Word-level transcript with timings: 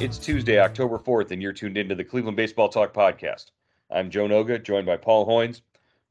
It's 0.00 0.16
Tuesday, 0.16 0.58
October 0.58 0.98
4th, 0.98 1.30
and 1.30 1.42
you're 1.42 1.52
tuned 1.52 1.76
into 1.76 1.94
the 1.94 2.02
Cleveland 2.02 2.34
Baseball 2.34 2.70
Talk 2.70 2.94
podcast. 2.94 3.50
I'm 3.90 4.08
Joe 4.08 4.26
Noga, 4.26 4.60
joined 4.62 4.86
by 4.86 4.96
Paul 4.96 5.26
Hoynes. 5.26 5.60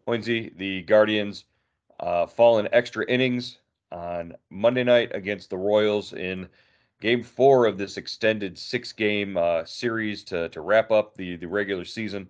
Hoynesy, 0.07 0.55
the 0.57 0.83
Guardians 0.83 1.45
uh, 1.99 2.27
fall 2.27 2.59
in 2.59 2.69
extra 2.71 3.03
innings 3.09 3.57
on 3.91 4.35
Monday 4.51 4.83
night 4.83 5.09
against 5.15 5.49
the 5.49 5.57
Royals 5.57 6.13
in 6.13 6.47
game 7.01 7.23
four 7.23 7.65
of 7.65 7.79
this 7.79 7.97
extended 7.97 8.59
six 8.59 8.91
game 8.91 9.35
uh, 9.37 9.65
series 9.65 10.23
to, 10.25 10.49
to 10.49 10.61
wrap 10.61 10.91
up 10.91 11.15
the, 11.15 11.37
the 11.37 11.47
regular 11.47 11.83
season. 11.83 12.29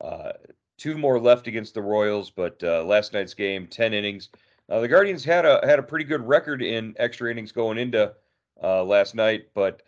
Uh, 0.00 0.30
two 0.78 0.96
more 0.96 1.18
left 1.18 1.48
against 1.48 1.74
the 1.74 1.82
Royals, 1.82 2.30
but 2.30 2.62
uh, 2.62 2.84
last 2.84 3.12
night's 3.12 3.34
game, 3.34 3.66
10 3.66 3.94
innings. 3.94 4.28
the 4.68 4.86
Guardians 4.86 5.24
had 5.24 5.44
a 5.44 5.58
had 5.66 5.80
a 5.80 5.82
pretty 5.82 6.04
good 6.04 6.24
record 6.24 6.62
in 6.62 6.94
extra 6.98 7.32
innings 7.32 7.50
going 7.50 7.78
into 7.78 8.14
uh, 8.62 8.84
last 8.84 9.16
night, 9.16 9.48
but 9.54 9.82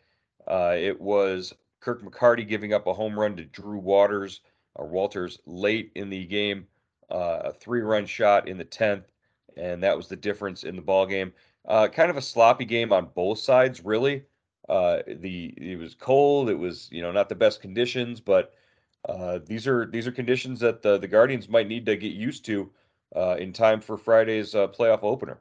uh, 0.46 0.74
it 0.76 1.00
was 1.00 1.54
Kirk 1.80 2.02
McCarty 2.02 2.46
giving 2.46 2.72
up 2.72 2.86
a 2.86 2.94
home 2.94 3.18
run 3.18 3.36
to 3.36 3.44
Drew 3.44 3.78
Waters 3.78 4.40
or 4.74 4.86
Walters 4.86 5.38
late 5.46 5.92
in 5.94 6.10
the 6.10 6.24
game, 6.24 6.66
uh, 7.10 7.40
a 7.44 7.52
three-run 7.52 8.06
shot 8.06 8.48
in 8.48 8.58
the 8.58 8.64
tenth, 8.64 9.12
and 9.56 9.82
that 9.82 9.96
was 9.96 10.08
the 10.08 10.16
difference 10.16 10.64
in 10.64 10.76
the 10.76 10.82
ball 10.82 11.06
game. 11.06 11.32
Uh, 11.66 11.88
kind 11.88 12.10
of 12.10 12.16
a 12.16 12.22
sloppy 12.22 12.64
game 12.64 12.92
on 12.92 13.10
both 13.14 13.38
sides, 13.38 13.84
really. 13.84 14.24
Uh, 14.68 14.98
the 15.06 15.54
it 15.56 15.78
was 15.78 15.94
cold. 15.94 16.50
It 16.50 16.58
was 16.58 16.88
you 16.90 17.02
know 17.02 17.12
not 17.12 17.28
the 17.28 17.34
best 17.34 17.60
conditions, 17.60 18.20
but 18.20 18.52
uh, 19.08 19.38
these 19.44 19.66
are 19.66 19.86
these 19.86 20.06
are 20.06 20.12
conditions 20.12 20.60
that 20.60 20.82
the 20.82 20.98
the 20.98 21.08
Guardians 21.08 21.48
might 21.48 21.68
need 21.68 21.86
to 21.86 21.96
get 21.96 22.12
used 22.12 22.44
to 22.46 22.70
uh, 23.14 23.36
in 23.38 23.52
time 23.52 23.80
for 23.80 23.96
Friday's 23.96 24.54
playoff 24.54 25.02
opener. 25.02 25.40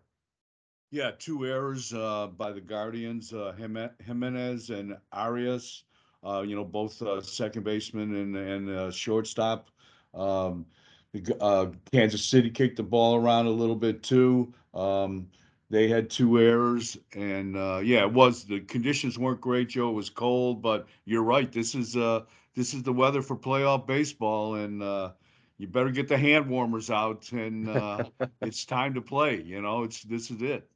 Yeah, 0.95 1.11
two 1.19 1.45
errors 1.45 1.91
uh, 1.91 2.27
by 2.37 2.53
the 2.53 2.61
Guardians, 2.61 3.33
uh, 3.33 3.53
Giménez 3.59 4.69
and 4.69 4.95
Arias. 5.11 5.83
Uh, 6.25 6.41
you 6.47 6.55
know, 6.55 6.63
both 6.63 7.01
uh, 7.01 7.19
second 7.19 7.63
baseman 7.63 8.15
and 8.15 8.37
and 8.37 8.69
uh, 8.69 8.91
shortstop. 8.91 9.71
Um, 10.13 10.65
the, 11.11 11.35
uh, 11.41 11.71
Kansas 11.91 12.23
City 12.23 12.49
kicked 12.49 12.77
the 12.77 12.83
ball 12.83 13.15
around 13.15 13.47
a 13.47 13.49
little 13.49 13.75
bit 13.75 14.03
too. 14.03 14.53
Um, 14.73 15.27
they 15.69 15.89
had 15.89 16.09
two 16.09 16.39
errors, 16.39 16.97
and 17.13 17.55
yeah, 17.85 18.03
it 18.03 18.13
was 18.13 18.45
the 18.45 18.61
conditions 18.61 19.19
weren't 19.19 19.41
great. 19.41 19.67
Joe, 19.67 19.89
it 19.89 19.95
was 19.95 20.09
cold, 20.09 20.61
but 20.61 20.87
you're 21.03 21.23
right. 21.23 21.51
This 21.51 21.75
is 21.75 21.91
this 21.91 22.73
is 22.73 22.83
the 22.83 22.93
weather 22.93 23.21
for 23.21 23.35
playoff 23.35 23.85
baseball, 23.85 24.55
and 24.55 24.79
you 25.57 25.67
better 25.67 25.89
get 25.89 26.07
the 26.07 26.17
hand 26.17 26.47
warmers 26.47 26.89
out, 26.89 27.29
and 27.33 27.67
it's 28.41 28.63
time 28.63 28.93
to 28.93 29.01
play. 29.01 29.41
You 29.41 29.61
know, 29.61 29.83
it's 29.83 30.01
this 30.01 30.31
is 30.31 30.41
it. 30.41 30.69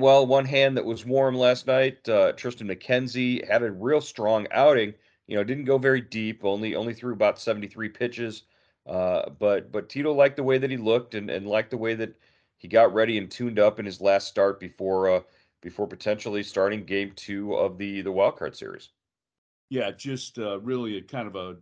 Well, 0.00 0.26
one 0.26 0.46
hand 0.46 0.78
that 0.78 0.84
was 0.84 1.04
warm 1.04 1.34
last 1.34 1.66
night, 1.66 2.08
uh, 2.08 2.32
Triston 2.32 2.70
McKenzie 2.70 3.46
had 3.46 3.62
a 3.62 3.70
real 3.70 4.00
strong 4.00 4.46
outing. 4.50 4.94
You 5.26 5.36
know, 5.36 5.44
didn't 5.44 5.66
go 5.66 5.76
very 5.76 6.00
deep, 6.00 6.42
only 6.42 6.74
only 6.74 6.94
threw 6.94 7.12
about 7.12 7.38
73 7.38 7.90
pitches. 7.90 8.44
Uh, 8.86 9.28
but 9.38 9.70
but 9.70 9.90
Tito 9.90 10.12
liked 10.14 10.36
the 10.36 10.42
way 10.42 10.56
that 10.56 10.70
he 10.70 10.78
looked 10.78 11.14
and, 11.14 11.28
and 11.28 11.46
liked 11.46 11.70
the 11.70 11.76
way 11.76 11.94
that 11.94 12.14
he 12.56 12.66
got 12.66 12.94
ready 12.94 13.18
and 13.18 13.30
tuned 13.30 13.58
up 13.58 13.78
in 13.78 13.84
his 13.84 14.00
last 14.00 14.26
start 14.26 14.58
before 14.58 15.10
uh, 15.10 15.20
before 15.60 15.86
potentially 15.86 16.42
starting 16.42 16.84
game 16.84 17.12
two 17.14 17.52
of 17.54 17.76
the 17.76 18.00
the 18.00 18.10
wild 18.10 18.36
card 18.36 18.56
series. 18.56 18.88
Yeah, 19.68 19.90
just 19.90 20.38
uh, 20.38 20.60
really 20.60 20.96
a 20.96 21.02
kind 21.02 21.28
of 21.28 21.36
a 21.36 21.56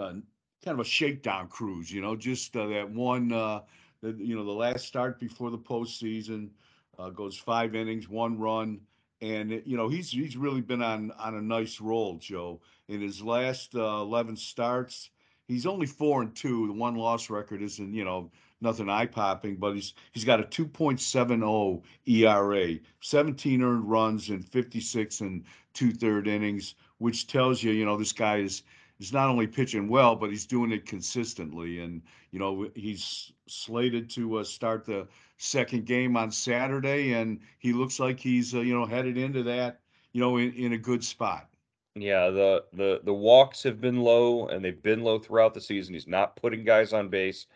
uh, 0.00 0.12
kind 0.12 0.24
of 0.66 0.80
a 0.80 0.84
shakedown 0.84 1.46
cruise. 1.46 1.92
You 1.92 2.00
know, 2.00 2.16
just 2.16 2.56
uh, 2.56 2.66
that 2.66 2.90
one. 2.90 3.32
Uh, 3.32 3.60
you 4.02 4.36
know, 4.36 4.44
the 4.44 4.50
last 4.52 4.86
start 4.86 5.18
before 5.18 5.50
the 5.50 5.58
postseason 5.58 6.50
uh, 6.98 7.10
goes 7.10 7.36
five 7.36 7.74
innings, 7.74 8.08
one 8.08 8.38
run, 8.38 8.80
and 9.20 9.62
you 9.64 9.76
know 9.76 9.88
he's 9.88 10.10
he's 10.10 10.36
really 10.36 10.60
been 10.60 10.82
on 10.82 11.10
on 11.12 11.34
a 11.34 11.42
nice 11.42 11.80
roll, 11.80 12.16
Joe. 12.18 12.60
In 12.88 13.00
his 13.00 13.22
last 13.22 13.74
uh, 13.74 14.00
eleven 14.00 14.36
starts, 14.36 15.10
he's 15.46 15.66
only 15.66 15.86
four 15.86 16.22
and 16.22 16.34
two. 16.34 16.66
The 16.66 16.72
one 16.72 16.96
loss 16.96 17.30
record 17.30 17.62
isn't 17.62 17.94
you 17.94 18.04
know 18.04 18.30
nothing 18.60 18.88
eye 18.88 19.06
popping, 19.06 19.56
but 19.56 19.74
he's 19.74 19.94
he's 20.12 20.24
got 20.24 20.40
a 20.40 20.44
2.70 20.44 21.82
ERA, 22.06 22.78
17 23.00 23.62
earned 23.62 23.90
runs 23.90 24.30
in 24.30 24.42
56 24.42 25.20
and 25.20 25.44
two 25.74 25.92
third 25.92 26.26
innings, 26.26 26.74
which 26.98 27.26
tells 27.26 27.62
you 27.62 27.72
you 27.72 27.84
know 27.84 27.96
this 27.96 28.12
guy 28.12 28.38
is 28.38 28.62
is 29.00 29.12
not 29.12 29.28
only 29.28 29.46
pitching 29.46 29.88
well, 29.88 30.16
but 30.16 30.30
he's 30.30 30.46
doing 30.46 30.72
it 30.72 30.86
consistently. 30.86 31.80
And 31.80 32.02
you 32.30 32.38
know 32.38 32.68
he's 32.74 33.32
slated 33.46 34.10
to 34.10 34.38
uh, 34.38 34.44
start 34.44 34.84
the 34.84 35.06
second 35.36 35.86
game 35.86 36.16
on 36.16 36.30
Saturday, 36.30 37.12
and 37.12 37.40
he 37.58 37.72
looks 37.72 38.00
like 38.00 38.18
he's 38.18 38.54
uh, 38.54 38.60
you 38.60 38.74
know 38.74 38.86
headed 38.86 39.16
into 39.16 39.42
that 39.44 39.80
you 40.12 40.20
know 40.20 40.36
in, 40.36 40.52
in 40.54 40.72
a 40.72 40.78
good 40.78 41.04
spot. 41.04 41.48
Yeah, 41.94 42.30
the 42.30 42.64
the 42.72 43.00
the 43.04 43.14
walks 43.14 43.62
have 43.64 43.80
been 43.80 44.00
low, 44.00 44.48
and 44.48 44.64
they've 44.64 44.82
been 44.82 45.02
low 45.02 45.18
throughout 45.18 45.54
the 45.54 45.60
season. 45.60 45.94
He's 45.94 46.06
not 46.06 46.36
putting 46.36 46.64
guys 46.64 46.92
on 46.92 47.08
base. 47.08 47.46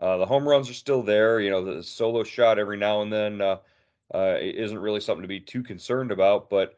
Uh, 0.00 0.16
the 0.18 0.26
home 0.26 0.48
runs 0.48 0.70
are 0.70 0.74
still 0.74 1.02
there. 1.02 1.40
You 1.40 1.50
know, 1.50 1.64
the 1.64 1.82
solo 1.82 2.22
shot 2.22 2.58
every 2.58 2.76
now 2.76 3.02
and 3.02 3.12
then 3.12 3.40
uh, 3.40 3.58
uh, 4.14 4.36
isn't 4.40 4.78
really 4.78 5.00
something 5.00 5.22
to 5.22 5.28
be 5.28 5.40
too 5.40 5.62
concerned 5.62 6.12
about. 6.12 6.48
But 6.48 6.76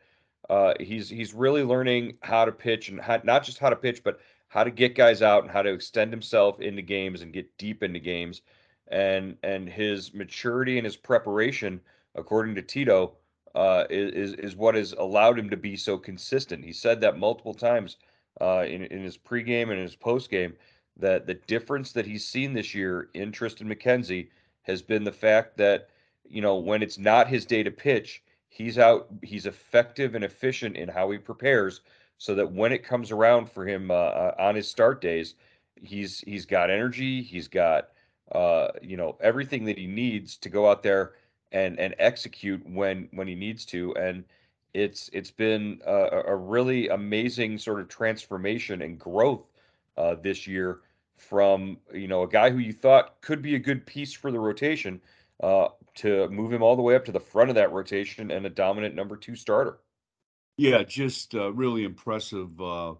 uh, 0.50 0.74
he's 0.80 1.08
he's 1.08 1.32
really 1.32 1.62
learning 1.62 2.18
how 2.22 2.44
to 2.44 2.50
pitch 2.50 2.88
and 2.88 3.00
how, 3.00 3.20
not 3.22 3.44
just 3.44 3.58
how 3.58 3.70
to 3.70 3.76
pitch, 3.76 4.02
but 4.02 4.18
how 4.48 4.64
to 4.64 4.70
get 4.70 4.96
guys 4.96 5.22
out 5.22 5.44
and 5.44 5.52
how 5.52 5.62
to 5.62 5.72
extend 5.72 6.12
himself 6.12 6.60
into 6.60 6.82
games 6.82 7.22
and 7.22 7.32
get 7.32 7.56
deep 7.56 7.84
into 7.84 8.00
games 8.00 8.42
and 8.88 9.36
and 9.44 9.68
his 9.68 10.12
maturity 10.12 10.76
and 10.76 10.84
his 10.84 10.96
preparation, 10.96 11.80
according 12.16 12.56
to 12.56 12.62
Tito, 12.62 13.12
uh, 13.54 13.84
is 13.88 14.34
is 14.34 14.56
what 14.56 14.74
has 14.74 14.92
allowed 14.94 15.38
him 15.38 15.48
to 15.50 15.56
be 15.56 15.76
so 15.76 15.96
consistent. 15.96 16.64
He 16.64 16.72
said 16.72 17.00
that 17.00 17.16
multiple 17.16 17.54
times 17.54 17.98
uh, 18.40 18.64
in 18.66 18.82
in 18.86 19.04
his 19.04 19.16
pregame 19.16 19.70
and 19.70 19.78
in 19.78 19.82
his 19.82 19.94
postgame 19.94 20.54
that 20.96 21.28
the 21.28 21.34
difference 21.34 21.92
that 21.92 22.06
he's 22.06 22.26
seen 22.26 22.52
this 22.52 22.74
year 22.74 23.08
in 23.14 23.30
Triston 23.30 23.72
McKenzie 23.72 24.28
has 24.62 24.82
been 24.82 25.04
the 25.04 25.12
fact 25.12 25.56
that 25.58 25.90
you 26.28 26.42
know 26.42 26.56
when 26.56 26.82
it's 26.82 26.98
not 26.98 27.28
his 27.28 27.46
day 27.46 27.62
to 27.62 27.70
pitch, 27.70 28.24
he's 28.50 28.78
out, 28.78 29.06
he's 29.22 29.46
effective 29.46 30.14
and 30.14 30.24
efficient 30.24 30.76
in 30.76 30.88
how 30.88 31.10
he 31.10 31.18
prepares, 31.18 31.80
so 32.18 32.34
that 32.34 32.52
when 32.52 32.72
it 32.72 32.84
comes 32.84 33.10
around 33.10 33.50
for 33.50 33.66
him 33.66 33.90
uh, 33.90 33.94
uh 33.94 34.34
on 34.38 34.54
his 34.54 34.68
start 34.68 35.00
days, 35.00 35.34
he's 35.76 36.20
he's 36.20 36.44
got 36.44 36.70
energy, 36.70 37.22
he's 37.22 37.48
got 37.48 37.88
uh, 38.32 38.68
you 38.82 38.96
know 38.96 39.16
everything 39.20 39.64
that 39.64 39.78
he 39.78 39.86
needs 39.86 40.36
to 40.36 40.48
go 40.50 40.68
out 40.68 40.82
there 40.82 41.12
and 41.52 41.78
and 41.78 41.94
execute 41.98 42.64
when 42.68 43.08
when 43.12 43.26
he 43.26 43.34
needs 43.34 43.64
to. 43.66 43.94
And 43.96 44.24
it's 44.74 45.08
it's 45.12 45.30
been 45.30 45.80
a, 45.86 46.22
a 46.26 46.36
really 46.36 46.88
amazing 46.88 47.58
sort 47.58 47.80
of 47.80 47.88
transformation 47.88 48.82
and 48.82 48.98
growth 48.98 49.46
uh, 49.96 50.16
this 50.16 50.46
year 50.46 50.80
from 51.16 51.78
you 51.92 52.08
know 52.08 52.22
a 52.22 52.28
guy 52.28 52.50
who 52.50 52.58
you 52.58 52.72
thought 52.72 53.20
could 53.20 53.42
be 53.42 53.54
a 53.54 53.58
good 53.58 53.86
piece 53.86 54.12
for 54.12 54.30
the 54.30 54.38
rotation 54.38 55.00
uh, 55.42 55.68
to 55.96 56.28
move 56.28 56.52
him 56.52 56.62
all 56.62 56.76
the 56.76 56.82
way 56.82 56.94
up 56.94 57.06
to 57.06 57.12
the 57.12 57.20
front 57.20 57.50
of 57.50 57.56
that 57.56 57.72
rotation 57.72 58.30
and 58.30 58.46
a 58.46 58.50
dominant 58.50 58.94
number 58.94 59.16
two 59.16 59.34
starter. 59.34 59.78
Yeah, 60.56 60.82
just 60.82 61.34
uh, 61.34 61.52
really 61.52 61.84
impressive 61.84 62.60
uh, 62.60 62.94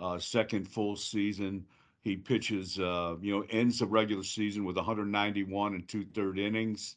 uh, 0.00 0.18
second 0.18 0.68
full 0.68 0.96
season. 0.96 1.66
He 2.00 2.16
pitches, 2.16 2.78
uh, 2.78 3.16
you 3.20 3.34
know, 3.36 3.44
ends 3.48 3.78
the 3.78 3.86
regular 3.86 4.24
season 4.24 4.64
with 4.64 4.76
191 4.76 5.74
and 5.74 5.88
two 5.88 6.04
third 6.04 6.38
innings, 6.38 6.96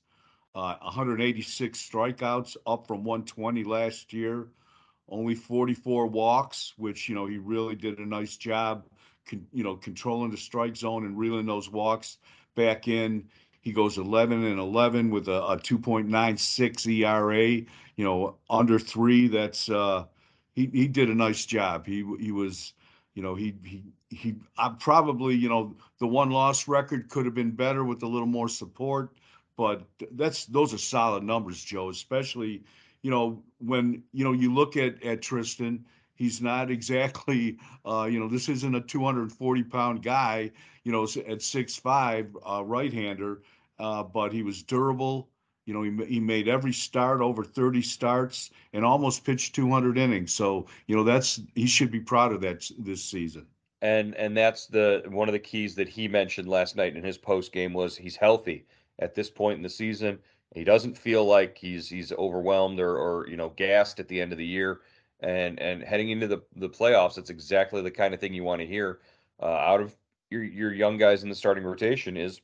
uh, 0.56 0.76
186 0.82 1.80
strikeouts, 1.80 2.58
up 2.66 2.88
from 2.88 3.04
120 3.04 3.64
last 3.64 4.12
year. 4.12 4.48
Only 5.08 5.36
44 5.36 6.08
walks, 6.08 6.74
which 6.78 7.08
you 7.08 7.16
know 7.16 7.28
he 7.28 7.38
really 7.38 7.76
did 7.76 8.00
a 8.00 8.06
nice 8.06 8.36
job, 8.36 8.86
con- 9.30 9.48
you 9.54 9.64
know, 9.64 9.78
controlling 9.78 10.32
the 10.32 10.38
strike 10.38 10.76
zone 10.76 11.06
and 11.06 11.18
reeling 11.18 11.46
those 11.46 11.70
walks 11.70 12.18
back 12.56 12.90
in. 12.90 13.30
He 13.62 13.72
goes 13.72 13.98
11 13.98 14.44
and 14.44 14.60
11 14.60 15.10
with 15.10 15.28
a, 15.28 15.44
a 15.44 15.58
2.96 15.58 16.88
ERA. 16.88 17.66
You 17.96 18.06
know, 18.06 18.36
under 18.50 18.78
three. 18.78 19.28
That's 19.28 19.70
uh, 19.70 20.06
he 20.54 20.70
he 20.72 20.88
did 20.88 21.10
a 21.10 21.16
nice 21.16 21.46
job. 21.46 21.86
He 21.86 22.06
he 22.20 22.32
was 22.32 22.74
you 23.18 23.24
know, 23.24 23.34
he 23.34 23.56
he 23.64 23.84
he. 24.12 24.36
I 24.60 24.70
probably, 24.78 25.34
you 25.34 25.50
know, 25.50 25.76
the 25.98 26.06
one 26.06 26.30
loss 26.30 26.68
record 26.68 27.10
could 27.10 27.26
have 27.26 27.34
been 27.34 27.50
better 27.50 27.84
with 27.84 28.04
a 28.04 28.08
little 28.08 28.28
more 28.28 28.48
support, 28.48 29.10
but 29.58 29.82
that's 30.12 30.46
those 30.46 30.72
are 30.72 30.78
solid 30.78 31.24
numbers, 31.24 31.64
Joe. 31.64 31.90
Especially, 31.90 32.64
you 33.02 33.10
know, 33.10 33.42
when 33.58 34.04
you 34.14 34.24
know 34.24 34.34
you 34.34 34.54
look 34.54 34.78
at 34.78 35.02
at 35.04 35.22
Triston, 35.22 35.80
he's 36.18 36.42
not 36.42 36.70
exactly, 36.70 37.58
uh, 37.86 38.08
you 38.12 38.20
know, 38.20 38.28
this 38.28 38.50
isn't 38.50 38.76
a 38.76 38.82
240 38.82 39.64
pound 39.64 40.04
guy, 40.04 40.52
you 40.84 40.92
know, 40.92 41.08
at 41.28 41.42
six 41.42 41.78
five, 41.78 42.36
uh, 42.46 42.64
right 42.66 42.92
hander, 42.92 43.42
uh, 43.80 44.04
but 44.04 44.34
he 44.34 44.44
was 44.44 44.64
durable. 44.64 45.30
You 45.66 45.74
know, 45.74 45.84
he, 45.84 46.06
he 46.06 46.20
made 46.20 46.48
every 46.48 46.72
start 46.74 47.22
over 47.22 47.44
30 47.44 47.82
starts 47.82 48.52
and 48.74 48.86
almost 48.86 49.26
pitched 49.26 49.54
200 49.56 49.98
innings. 49.98 50.34
So, 50.34 50.66
you 50.88 50.96
know, 50.96 51.04
that's 51.04 51.42
he 51.56 51.68
should 51.68 51.92
be 51.92 52.00
proud 52.00 52.32
of 52.32 52.42
that 52.42 52.70
this 52.80 53.04
season. 53.04 53.46
And 53.82 54.16
and 54.16 54.36
that's 54.36 54.66
the 54.66 55.04
one 55.10 55.28
of 55.30 55.34
the 55.34 55.40
keys 55.40 55.76
that 55.76 55.88
he 55.90 56.08
mentioned 56.08 56.48
last 56.48 56.76
night 56.76 56.96
in 56.96 57.04
his 57.04 57.18
post 57.18 57.52
game 57.52 57.74
was 57.74 57.96
he's 57.96 58.16
healthy 58.16 58.66
at 59.00 59.14
this 59.14 59.30
point 59.30 59.58
in 59.58 59.64
the 59.64 59.70
season. 59.70 60.20
He 60.56 60.64
doesn't 60.64 60.98
feel 60.98 61.26
like 61.26 61.58
he's 61.58 61.90
he's 61.90 62.12
overwhelmed 62.14 62.80
or 62.80 62.98
or 62.98 63.28
you 63.28 63.38
know 63.38 63.50
gassed 63.50 64.00
at 64.00 64.08
the 64.08 64.20
end 64.20 64.32
of 64.32 64.38
the 64.38 64.46
year. 64.46 64.82
And 65.20 65.60
and 65.60 65.84
heading 65.84 66.10
into 66.10 66.28
the 66.28 66.44
the 66.56 66.70
playoffs, 66.70 67.18
it's 67.18 67.30
exactly 67.30 67.82
the 67.82 67.92
kind 67.92 68.14
of 68.14 68.20
thing 68.20 68.34
you 68.34 68.44
want 68.44 68.62
to 68.62 68.68
hear 68.68 69.00
uh, 69.42 69.46
out 69.46 69.82
of 69.82 69.96
your 70.30 70.44
your 70.44 70.74
young 70.74 70.98
guys 70.98 71.24
in 71.24 71.30
the 71.30 71.36
starting 71.36 71.64
rotation. 71.64 72.18
Is 72.18 72.42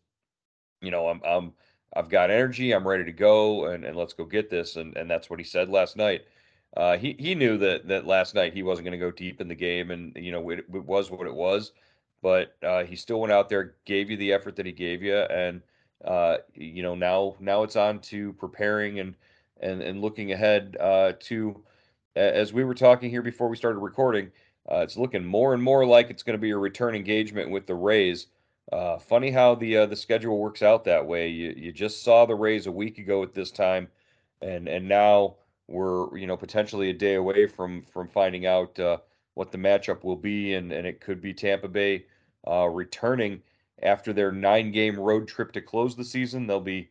you 0.81 0.89
know 0.91 1.07
I'm 1.07 1.21
I'm 1.23 1.53
I've 1.95 2.09
got 2.09 2.31
energy. 2.31 2.71
I'm 2.71 2.87
ready 2.87 3.05
to 3.05 3.11
go, 3.11 3.65
and, 3.65 3.85
and 3.85 3.95
let's 3.95 4.13
go 4.13 4.25
get 4.25 4.49
this. 4.49 4.75
And 4.75 4.97
and 4.97 5.09
that's 5.09 5.29
what 5.29 5.39
he 5.39 5.45
said 5.45 5.69
last 5.69 5.95
night. 5.97 6.23
Uh, 6.75 6.97
he 6.97 7.15
he 7.19 7.35
knew 7.35 7.57
that 7.59 7.87
that 7.87 8.07
last 8.07 8.33
night 8.33 8.53
he 8.53 8.63
wasn't 8.63 8.85
going 8.85 8.99
to 8.99 9.05
go 9.05 9.11
deep 9.11 9.39
in 9.39 9.47
the 9.47 9.55
game, 9.55 9.91
and 9.91 10.15
you 10.15 10.31
know 10.31 10.49
it, 10.49 10.59
it 10.59 10.85
was 10.85 11.11
what 11.11 11.27
it 11.27 11.33
was. 11.33 11.71
But 12.21 12.55
uh, 12.63 12.85
he 12.85 12.95
still 12.95 13.19
went 13.19 13.33
out 13.33 13.49
there, 13.49 13.75
gave 13.85 14.09
you 14.09 14.17
the 14.17 14.33
effort 14.33 14.55
that 14.55 14.65
he 14.65 14.71
gave 14.71 15.03
you, 15.03 15.15
and 15.15 15.61
uh, 16.03 16.37
you 16.55 16.81
know 16.81 16.95
now 16.95 17.35
now 17.39 17.63
it's 17.63 17.75
on 17.75 17.99
to 17.99 18.33
preparing 18.33 18.99
and 18.99 19.15
and 19.61 19.81
and 19.83 20.01
looking 20.01 20.31
ahead 20.31 20.75
uh, 20.79 21.13
to 21.19 21.63
as 22.15 22.53
we 22.53 22.63
were 22.63 22.73
talking 22.75 23.09
here 23.09 23.21
before 23.21 23.47
we 23.47 23.57
started 23.57 23.79
recording. 23.79 24.31
Uh, 24.71 24.77
it's 24.77 24.97
looking 24.97 25.25
more 25.25 25.53
and 25.53 25.61
more 25.61 25.85
like 25.85 26.09
it's 26.09 26.23
going 26.23 26.37
to 26.37 26.41
be 26.41 26.51
a 26.51 26.57
return 26.57 26.95
engagement 26.95 27.49
with 27.49 27.67
the 27.67 27.75
Rays. 27.75 28.27
Uh, 28.71 28.97
funny 28.97 29.29
how 29.29 29.55
the 29.55 29.77
uh, 29.77 29.85
the 29.85 29.95
schedule 29.95 30.37
works 30.37 30.61
out 30.61 30.85
that 30.85 31.05
way. 31.05 31.27
You 31.27 31.53
you 31.55 31.71
just 31.71 32.03
saw 32.03 32.25
the 32.25 32.35
Rays 32.35 32.65
a 32.65 32.71
week 32.71 32.97
ago 32.97 33.21
at 33.23 33.33
this 33.33 33.51
time, 33.51 33.89
and 34.41 34.69
and 34.69 34.87
now 34.87 35.35
we're 35.67 36.17
you 36.17 36.27
know 36.27 36.37
potentially 36.37 36.89
a 36.89 36.93
day 36.93 37.15
away 37.15 37.45
from 37.47 37.83
from 37.83 38.07
finding 38.07 38.45
out 38.45 38.79
uh, 38.79 38.97
what 39.33 39.51
the 39.51 39.57
matchup 39.57 40.03
will 40.05 40.15
be, 40.15 40.53
and 40.53 40.71
and 40.71 40.87
it 40.87 41.01
could 41.01 41.19
be 41.19 41.33
Tampa 41.33 41.67
Bay 41.67 42.05
uh, 42.47 42.67
returning 42.67 43.41
after 43.81 44.13
their 44.13 44.31
nine 44.31 44.71
game 44.71 44.97
road 44.97 45.27
trip 45.27 45.51
to 45.51 45.61
close 45.61 45.95
the 45.95 46.05
season. 46.05 46.47
They'll 46.47 46.61
be 46.61 46.89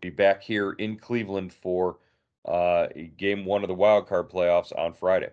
be 0.00 0.10
back 0.10 0.42
here 0.42 0.72
in 0.72 0.96
Cleveland 0.96 1.54
for 1.54 1.96
uh, 2.44 2.88
game 3.16 3.44
one 3.44 3.62
of 3.62 3.68
the 3.68 3.74
wild 3.74 4.06
card 4.06 4.30
playoffs 4.30 4.76
on 4.76 4.92
Friday. 4.92 5.30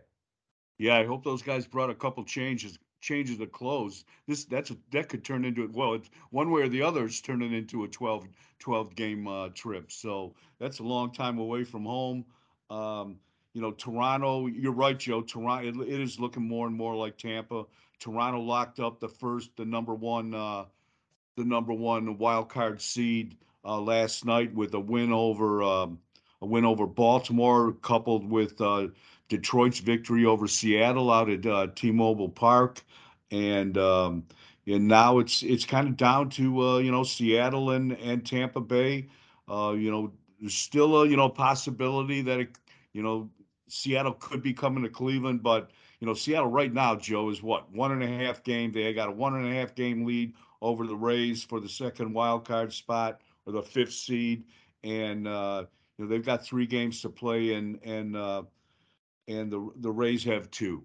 Yeah, 0.77 0.97
I 0.97 1.05
hope 1.05 1.23
those 1.23 1.41
guys 1.41 1.67
brought 1.67 1.89
a 1.89 1.95
couple 1.95 2.23
changes 2.23 2.77
changes 3.01 3.37
the 3.37 3.47
clothes. 3.47 4.05
This 4.27 4.45
that's 4.45 4.71
a, 4.71 4.77
that 4.91 5.09
could 5.09 5.25
turn 5.25 5.43
into. 5.43 5.69
Well, 5.73 5.95
it's 5.95 6.09
one 6.29 6.51
way 6.51 6.61
or 6.61 6.69
the 6.69 6.83
other. 6.83 7.05
It's 7.05 7.19
turning 7.19 7.53
into 7.53 7.83
a 7.83 7.87
12, 7.87 8.27
12 8.59 8.95
game 8.95 9.27
uh, 9.27 9.49
trip. 9.49 9.91
So 9.91 10.35
that's 10.59 10.79
a 10.79 10.83
long 10.83 11.11
time 11.11 11.39
away 11.39 11.63
from 11.63 11.83
home. 11.83 12.25
Um, 12.69 13.17
you 13.53 13.61
know, 13.61 13.71
Toronto. 13.71 14.47
You're 14.47 14.71
right, 14.71 14.97
Joe. 14.97 15.21
Toronto. 15.21 15.67
It, 15.67 15.89
it 15.89 15.99
is 15.99 16.19
looking 16.19 16.47
more 16.47 16.67
and 16.67 16.75
more 16.75 16.95
like 16.95 17.17
Tampa. 17.17 17.65
Toronto 17.99 18.39
locked 18.39 18.79
up 18.79 18.99
the 18.99 19.09
first, 19.09 19.55
the 19.57 19.65
number 19.65 19.93
one, 19.93 20.33
uh, 20.33 20.65
the 21.35 21.43
number 21.43 21.73
one 21.73 22.17
wild 22.17 22.49
card 22.49 22.81
seed 22.81 23.35
uh, 23.65 23.79
last 23.79 24.25
night 24.25 24.53
with 24.53 24.73
a 24.73 24.79
win 24.79 25.11
over 25.11 25.61
um, 25.61 25.99
a 26.41 26.45
win 26.45 26.65
over 26.65 26.87
Baltimore, 26.87 27.73
coupled 27.81 28.29
with 28.29 28.59
uh, 28.61 28.87
Detroit's 29.29 29.79
victory 29.79 30.25
over 30.25 30.47
Seattle 30.47 31.11
out 31.11 31.29
at 31.29 31.45
uh, 31.45 31.67
T-Mobile 31.75 32.29
Park, 32.29 32.83
and 33.31 33.77
um, 33.77 34.25
and 34.67 34.87
now 34.87 35.19
it's 35.19 35.43
it's 35.43 35.65
kind 35.65 35.87
of 35.87 35.97
down 35.97 36.29
to 36.31 36.61
uh, 36.61 36.77
you 36.79 36.91
know 36.91 37.03
Seattle 37.03 37.71
and 37.71 37.93
and 37.93 38.25
Tampa 38.25 38.61
Bay. 38.61 39.07
Uh, 39.49 39.73
you 39.77 39.91
know, 39.91 40.11
there's 40.39 40.53
still 40.55 41.01
a 41.01 41.07
you 41.07 41.17
know 41.17 41.29
possibility 41.29 42.21
that 42.21 42.39
it, 42.39 42.57
you 42.93 43.03
know 43.03 43.29
Seattle 43.67 44.13
could 44.13 44.43
be 44.43 44.53
coming 44.53 44.83
to 44.83 44.89
Cleveland, 44.89 45.41
but 45.43 45.71
you 45.99 46.07
know 46.07 46.13
Seattle 46.13 46.49
right 46.49 46.73
now, 46.73 46.95
Joe 46.95 47.29
is 47.29 47.41
what 47.41 47.71
one 47.71 47.91
and 47.91 48.03
a 48.03 48.07
half 48.07 48.43
game. 48.43 48.71
They 48.71 48.93
got 48.93 49.09
a 49.09 49.13
one 49.13 49.35
and 49.35 49.47
a 49.47 49.53
half 49.53 49.75
game 49.75 50.05
lead 50.05 50.33
over 50.61 50.85
the 50.85 50.95
Rays 50.95 51.43
for 51.43 51.59
the 51.59 51.69
second 51.69 52.13
wild 52.13 52.45
card 52.45 52.73
spot 52.73 53.21
or 53.45 53.53
the 53.53 53.61
fifth 53.63 53.93
seed, 53.93 54.43
and 54.83 55.27
uh, 55.27 55.65
know 56.01 56.07
they've 56.07 56.25
got 56.25 56.43
three 56.43 56.65
games 56.65 57.01
to 57.01 57.09
play, 57.09 57.53
and 57.53 57.79
and 57.83 58.15
uh, 58.15 58.43
and 59.27 59.51
the 59.51 59.69
the 59.77 59.91
Rays 59.91 60.23
have 60.23 60.49
two. 60.51 60.83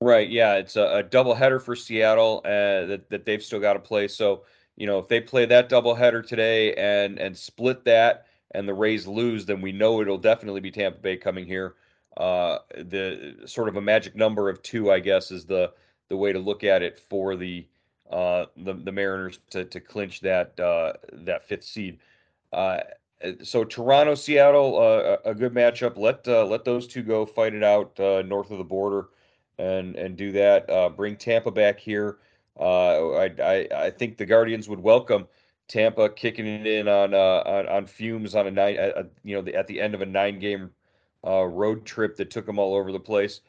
Right. 0.00 0.28
Yeah, 0.28 0.54
it's 0.54 0.76
a, 0.76 0.98
a 0.98 1.02
double 1.02 1.34
header 1.34 1.58
for 1.58 1.74
Seattle 1.74 2.40
uh, 2.44 2.86
that 2.86 3.10
that 3.10 3.24
they've 3.24 3.42
still 3.42 3.60
got 3.60 3.74
to 3.74 3.80
play. 3.80 4.08
So 4.08 4.44
you 4.76 4.86
know, 4.86 4.98
if 4.98 5.08
they 5.08 5.20
play 5.20 5.44
that 5.46 5.68
double 5.68 5.94
header 5.94 6.22
today 6.22 6.74
and 6.74 7.18
and 7.18 7.36
split 7.36 7.84
that, 7.84 8.26
and 8.52 8.68
the 8.68 8.74
Rays 8.74 9.06
lose, 9.06 9.44
then 9.44 9.60
we 9.60 9.72
know 9.72 10.00
it'll 10.00 10.18
definitely 10.18 10.60
be 10.60 10.70
Tampa 10.70 11.00
Bay 11.00 11.16
coming 11.16 11.46
here. 11.46 11.74
Uh, 12.16 12.58
the 12.76 13.36
sort 13.46 13.68
of 13.68 13.76
a 13.76 13.80
magic 13.80 14.16
number 14.16 14.48
of 14.48 14.62
two, 14.62 14.90
I 14.90 15.00
guess, 15.00 15.30
is 15.30 15.44
the 15.44 15.72
the 16.08 16.16
way 16.16 16.32
to 16.32 16.38
look 16.38 16.64
at 16.64 16.82
it 16.82 16.98
for 16.98 17.36
the 17.36 17.66
uh, 18.10 18.46
the, 18.56 18.74
the 18.74 18.92
Mariners 18.92 19.40
to 19.50 19.64
to 19.64 19.80
clinch 19.80 20.20
that 20.20 20.58
uh, 20.60 20.92
that 21.12 21.46
fifth 21.46 21.64
seed. 21.64 21.98
Uh, 23.22 23.32
so 23.42 23.64
Toronto, 23.64 24.14
Seattle, 24.14 24.78
uh, 24.78 25.16
a 25.24 25.34
good 25.34 25.52
matchup. 25.52 25.96
Let 25.96 26.26
uh, 26.28 26.44
let 26.46 26.64
those 26.64 26.86
two 26.86 27.02
go 27.02 27.26
fight 27.26 27.54
it 27.54 27.62
out 27.62 27.98
uh, 27.98 28.22
north 28.22 28.50
of 28.50 28.58
the 28.58 28.64
border, 28.64 29.08
and 29.58 29.96
and 29.96 30.16
do 30.16 30.32
that. 30.32 30.68
Uh, 30.70 30.88
bring 30.88 31.16
Tampa 31.16 31.50
back 31.50 31.78
here. 31.78 32.18
Uh, 32.58 33.10
I, 33.12 33.34
I 33.42 33.68
I 33.74 33.90
think 33.90 34.16
the 34.16 34.26
Guardians 34.26 34.68
would 34.68 34.80
welcome 34.80 35.26
Tampa 35.68 36.08
kicking 36.10 36.46
it 36.46 36.66
in 36.66 36.88
on 36.88 37.14
on, 37.14 37.68
on 37.68 37.86
fumes 37.86 38.34
on 38.34 38.46
a 38.46 38.50
night. 38.50 38.78
you 39.24 39.34
know, 39.34 39.42
the, 39.42 39.54
at 39.54 39.66
the 39.66 39.80
end 39.80 39.94
of 39.94 40.02
a 40.02 40.06
nine 40.06 40.38
game 40.38 40.70
road 41.24 41.84
trip 41.84 42.16
that 42.16 42.30
took 42.30 42.46
them 42.46 42.58
all 42.58 42.74
over 42.74 42.92
the 42.92 43.00
place. 43.00 43.40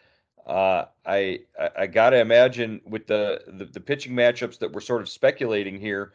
I 0.47 0.85
I, 1.05 1.39
I 1.77 1.87
got 1.87 2.09
to 2.11 2.19
imagine 2.19 2.81
with 2.85 3.05
the, 3.05 3.41
the, 3.47 3.65
the 3.65 3.79
pitching 3.79 4.13
matchups 4.13 4.57
that 4.59 4.71
we're 4.71 4.81
sort 4.81 5.01
of 5.01 5.09
speculating 5.09 5.79
here 5.79 6.13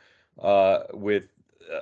with 0.92 1.33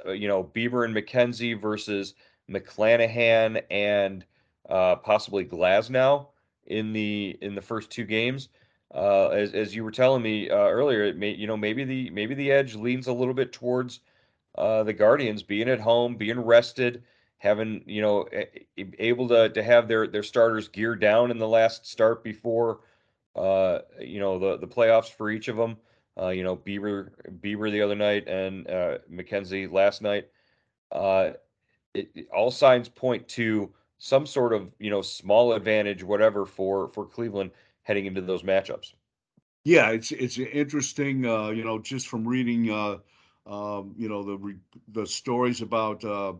uh, 0.06 0.12
you 0.12 0.28
know, 0.28 0.44
Bieber 0.44 0.84
and 0.84 0.94
McKenzie 0.94 1.60
versus 1.60 2.14
McClanahan 2.50 3.62
and 3.70 4.24
uh, 4.68 4.96
possibly 4.96 5.44
Glasnow 5.44 6.26
in 6.66 6.92
the 6.92 7.36
in 7.40 7.54
the 7.54 7.62
first 7.62 7.90
two 7.90 8.04
games. 8.04 8.48
Uh, 8.94 9.28
as 9.28 9.54
as 9.54 9.74
you 9.74 9.84
were 9.84 9.90
telling 9.90 10.22
me 10.22 10.50
uh, 10.50 10.56
earlier, 10.68 11.04
it 11.04 11.16
may 11.16 11.30
you 11.30 11.46
know 11.46 11.56
maybe 11.56 11.84
the 11.84 12.10
maybe 12.10 12.34
the 12.34 12.50
edge 12.50 12.74
leans 12.74 13.06
a 13.06 13.12
little 13.12 13.34
bit 13.34 13.52
towards 13.52 14.00
uh, 14.56 14.82
the 14.82 14.92
Guardians 14.92 15.42
being 15.42 15.68
at 15.68 15.80
home, 15.80 16.16
being 16.16 16.40
rested, 16.40 17.02
having 17.38 17.82
you 17.86 18.02
know 18.02 18.26
able 18.76 19.28
to 19.28 19.48
to 19.48 19.62
have 19.62 19.88
their 19.88 20.06
their 20.06 20.22
starters 20.22 20.68
geared 20.68 21.00
down 21.00 21.30
in 21.30 21.38
the 21.38 21.48
last 21.48 21.86
start 21.86 22.22
before 22.22 22.80
uh, 23.34 23.78
you 24.00 24.20
know 24.20 24.38
the 24.38 24.58
the 24.58 24.66
playoffs 24.66 25.10
for 25.10 25.30
each 25.30 25.48
of 25.48 25.56
them. 25.56 25.76
Uh, 26.20 26.28
you 26.28 26.42
know, 26.42 26.56
Bieber 26.56 27.10
Bieber 27.40 27.70
the 27.70 27.82
other 27.82 27.94
night 27.94 28.28
and 28.28 28.68
uh, 28.68 28.98
McKenzie 29.10 29.70
last 29.70 30.02
night. 30.02 30.28
Uh, 30.90 31.30
it, 31.94 32.28
all 32.34 32.50
signs 32.50 32.88
point 32.88 33.28
to 33.28 33.72
some 33.98 34.26
sort 34.26 34.52
of 34.52 34.70
you 34.78 34.90
know 34.90 35.02
small 35.02 35.52
advantage, 35.52 36.02
whatever 36.02 36.44
for 36.44 36.88
for 36.88 37.06
Cleveland 37.06 37.52
heading 37.82 38.06
into 38.06 38.20
those 38.20 38.42
matchups. 38.42 38.92
Yeah, 39.64 39.90
it's 39.90 40.10
it's 40.12 40.38
interesting. 40.38 41.24
Uh, 41.26 41.50
you 41.50 41.64
know, 41.64 41.78
just 41.78 42.08
from 42.08 42.26
reading, 42.26 42.70
uh, 42.70 42.98
um, 43.46 43.94
you 43.96 44.08
know, 44.08 44.22
the 44.22 44.58
the 44.88 45.06
stories 45.06 45.62
about 45.62 46.04
uh, 46.04 46.34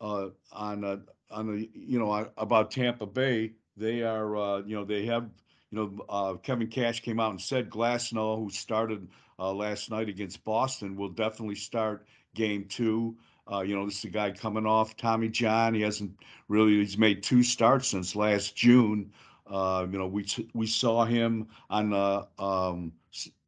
uh, 0.00 0.28
on 0.52 0.84
uh, 0.84 0.96
on 1.30 1.46
the 1.46 1.70
you 1.74 1.98
know 1.98 2.30
about 2.36 2.70
Tampa 2.70 3.06
Bay, 3.06 3.52
they 3.76 4.02
are 4.02 4.36
uh, 4.36 4.58
you 4.62 4.74
know 4.76 4.84
they 4.84 5.06
have 5.06 5.28
know, 5.76 6.04
uh, 6.08 6.34
Kevin 6.34 6.68
Cash 6.68 7.00
came 7.00 7.20
out 7.20 7.30
and 7.30 7.40
said 7.40 7.70
Glasnow, 7.70 8.38
who 8.42 8.50
started 8.50 9.08
uh, 9.38 9.52
last 9.52 9.90
night 9.90 10.08
against 10.08 10.44
Boston, 10.44 10.96
will 10.96 11.08
definitely 11.08 11.54
start 11.54 12.06
game 12.34 12.66
two. 12.68 13.16
Uh, 13.50 13.60
you 13.60 13.76
know, 13.76 13.84
this 13.84 13.98
is 13.98 14.04
a 14.04 14.08
guy 14.08 14.32
coming 14.32 14.66
off 14.66 14.96
Tommy 14.96 15.28
John. 15.28 15.74
He 15.74 15.82
hasn't 15.82 16.12
really, 16.48 16.78
he's 16.78 16.98
made 16.98 17.22
two 17.22 17.42
starts 17.42 17.88
since 17.88 18.16
last 18.16 18.56
June. 18.56 19.12
Uh, 19.46 19.86
you 19.88 19.98
know, 19.98 20.08
we 20.08 20.26
we 20.54 20.66
saw 20.66 21.04
him 21.04 21.46
on 21.70 21.92
uh, 21.92 22.24
um, 22.38 22.92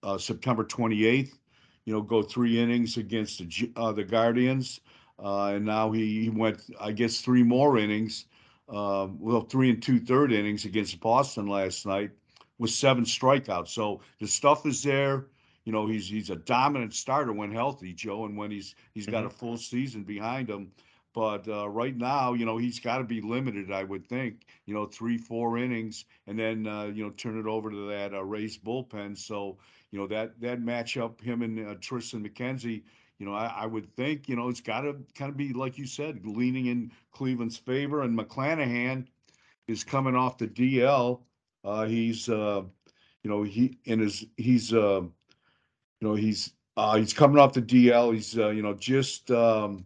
uh, 0.02 0.18
September 0.18 0.64
28th, 0.64 1.32
you 1.84 1.92
know, 1.92 2.02
go 2.02 2.22
three 2.22 2.60
innings 2.60 2.96
against 2.96 3.38
the, 3.38 3.72
uh, 3.76 3.92
the 3.92 4.04
Guardians. 4.04 4.80
Uh, 5.18 5.46
and 5.54 5.64
now 5.64 5.90
he, 5.90 6.22
he, 6.22 6.30
went, 6.30 6.60
I 6.80 6.92
guess, 6.92 7.20
three 7.20 7.42
more 7.42 7.76
innings, 7.78 8.26
uh, 8.68 9.08
well, 9.18 9.42
three 9.42 9.70
and 9.70 9.82
two 9.82 9.98
third 9.98 10.32
innings 10.32 10.64
against 10.64 11.00
Boston 11.00 11.46
last 11.46 11.86
night 11.86 12.10
with 12.58 12.70
seven 12.70 13.04
strikeouts. 13.04 13.68
So 13.68 14.00
the 14.20 14.26
stuff 14.26 14.66
is 14.66 14.82
there. 14.82 15.26
You 15.64 15.72
know, 15.72 15.86
he's 15.86 16.08
he's 16.08 16.30
a 16.30 16.36
dominant 16.36 16.94
starter 16.94 17.32
when 17.32 17.52
healthy, 17.52 17.92
Joe, 17.92 18.24
and 18.24 18.36
when 18.36 18.50
he's 18.50 18.74
he's 18.94 19.06
got 19.06 19.18
mm-hmm. 19.18 19.26
a 19.26 19.30
full 19.30 19.56
season 19.56 20.04
behind 20.04 20.48
him. 20.48 20.72
But 21.14 21.48
uh, 21.48 21.68
right 21.68 21.96
now, 21.96 22.34
you 22.34 22.46
know, 22.46 22.58
he's 22.58 22.78
got 22.78 22.98
to 22.98 23.04
be 23.04 23.20
limited, 23.20 23.72
I 23.72 23.82
would 23.82 24.06
think. 24.06 24.46
You 24.66 24.74
know, 24.74 24.86
three, 24.86 25.18
four 25.18 25.58
innings, 25.58 26.04
and 26.26 26.38
then 26.38 26.66
uh, 26.66 26.84
you 26.84 27.04
know, 27.04 27.10
turn 27.10 27.38
it 27.38 27.46
over 27.46 27.70
to 27.70 27.88
that 27.88 28.14
uh, 28.14 28.22
Rays 28.22 28.58
bullpen. 28.58 29.16
So 29.16 29.58
you 29.90 29.98
know 29.98 30.06
that 30.08 30.40
that 30.40 30.60
matchup, 30.60 31.20
him 31.20 31.42
and 31.42 31.58
uh, 31.58 31.74
Triston 31.76 32.26
McKenzie. 32.26 32.82
You 33.18 33.26
know, 33.26 33.34
I, 33.34 33.52
I 33.62 33.66
would 33.66 33.94
think 33.96 34.28
you 34.28 34.36
know 34.36 34.48
it's 34.48 34.60
got 34.60 34.82
to 34.82 34.96
kind 35.14 35.30
of 35.30 35.36
be 35.36 35.52
like 35.52 35.76
you 35.78 35.86
said, 35.86 36.24
leaning 36.24 36.66
in 36.66 36.92
Cleveland's 37.12 37.56
favor. 37.56 38.02
And 38.02 38.16
McClanahan 38.16 39.06
is 39.66 39.84
coming 39.84 40.14
off 40.14 40.38
the 40.38 40.46
DL. 40.46 41.20
Uh, 41.64 41.84
he's 41.86 42.28
uh, 42.28 42.62
you 43.24 43.30
know 43.30 43.42
he 43.42 43.78
in 43.84 43.98
his 43.98 44.24
he's 44.36 44.72
uh, 44.72 45.00
you 45.00 46.08
know 46.08 46.14
he's 46.14 46.52
uh, 46.76 46.96
he's 46.96 47.12
coming 47.12 47.38
off 47.38 47.52
the 47.52 47.62
DL. 47.62 48.14
He's 48.14 48.38
uh, 48.38 48.50
you 48.50 48.62
know 48.62 48.74
just 48.74 49.30
um, 49.30 49.84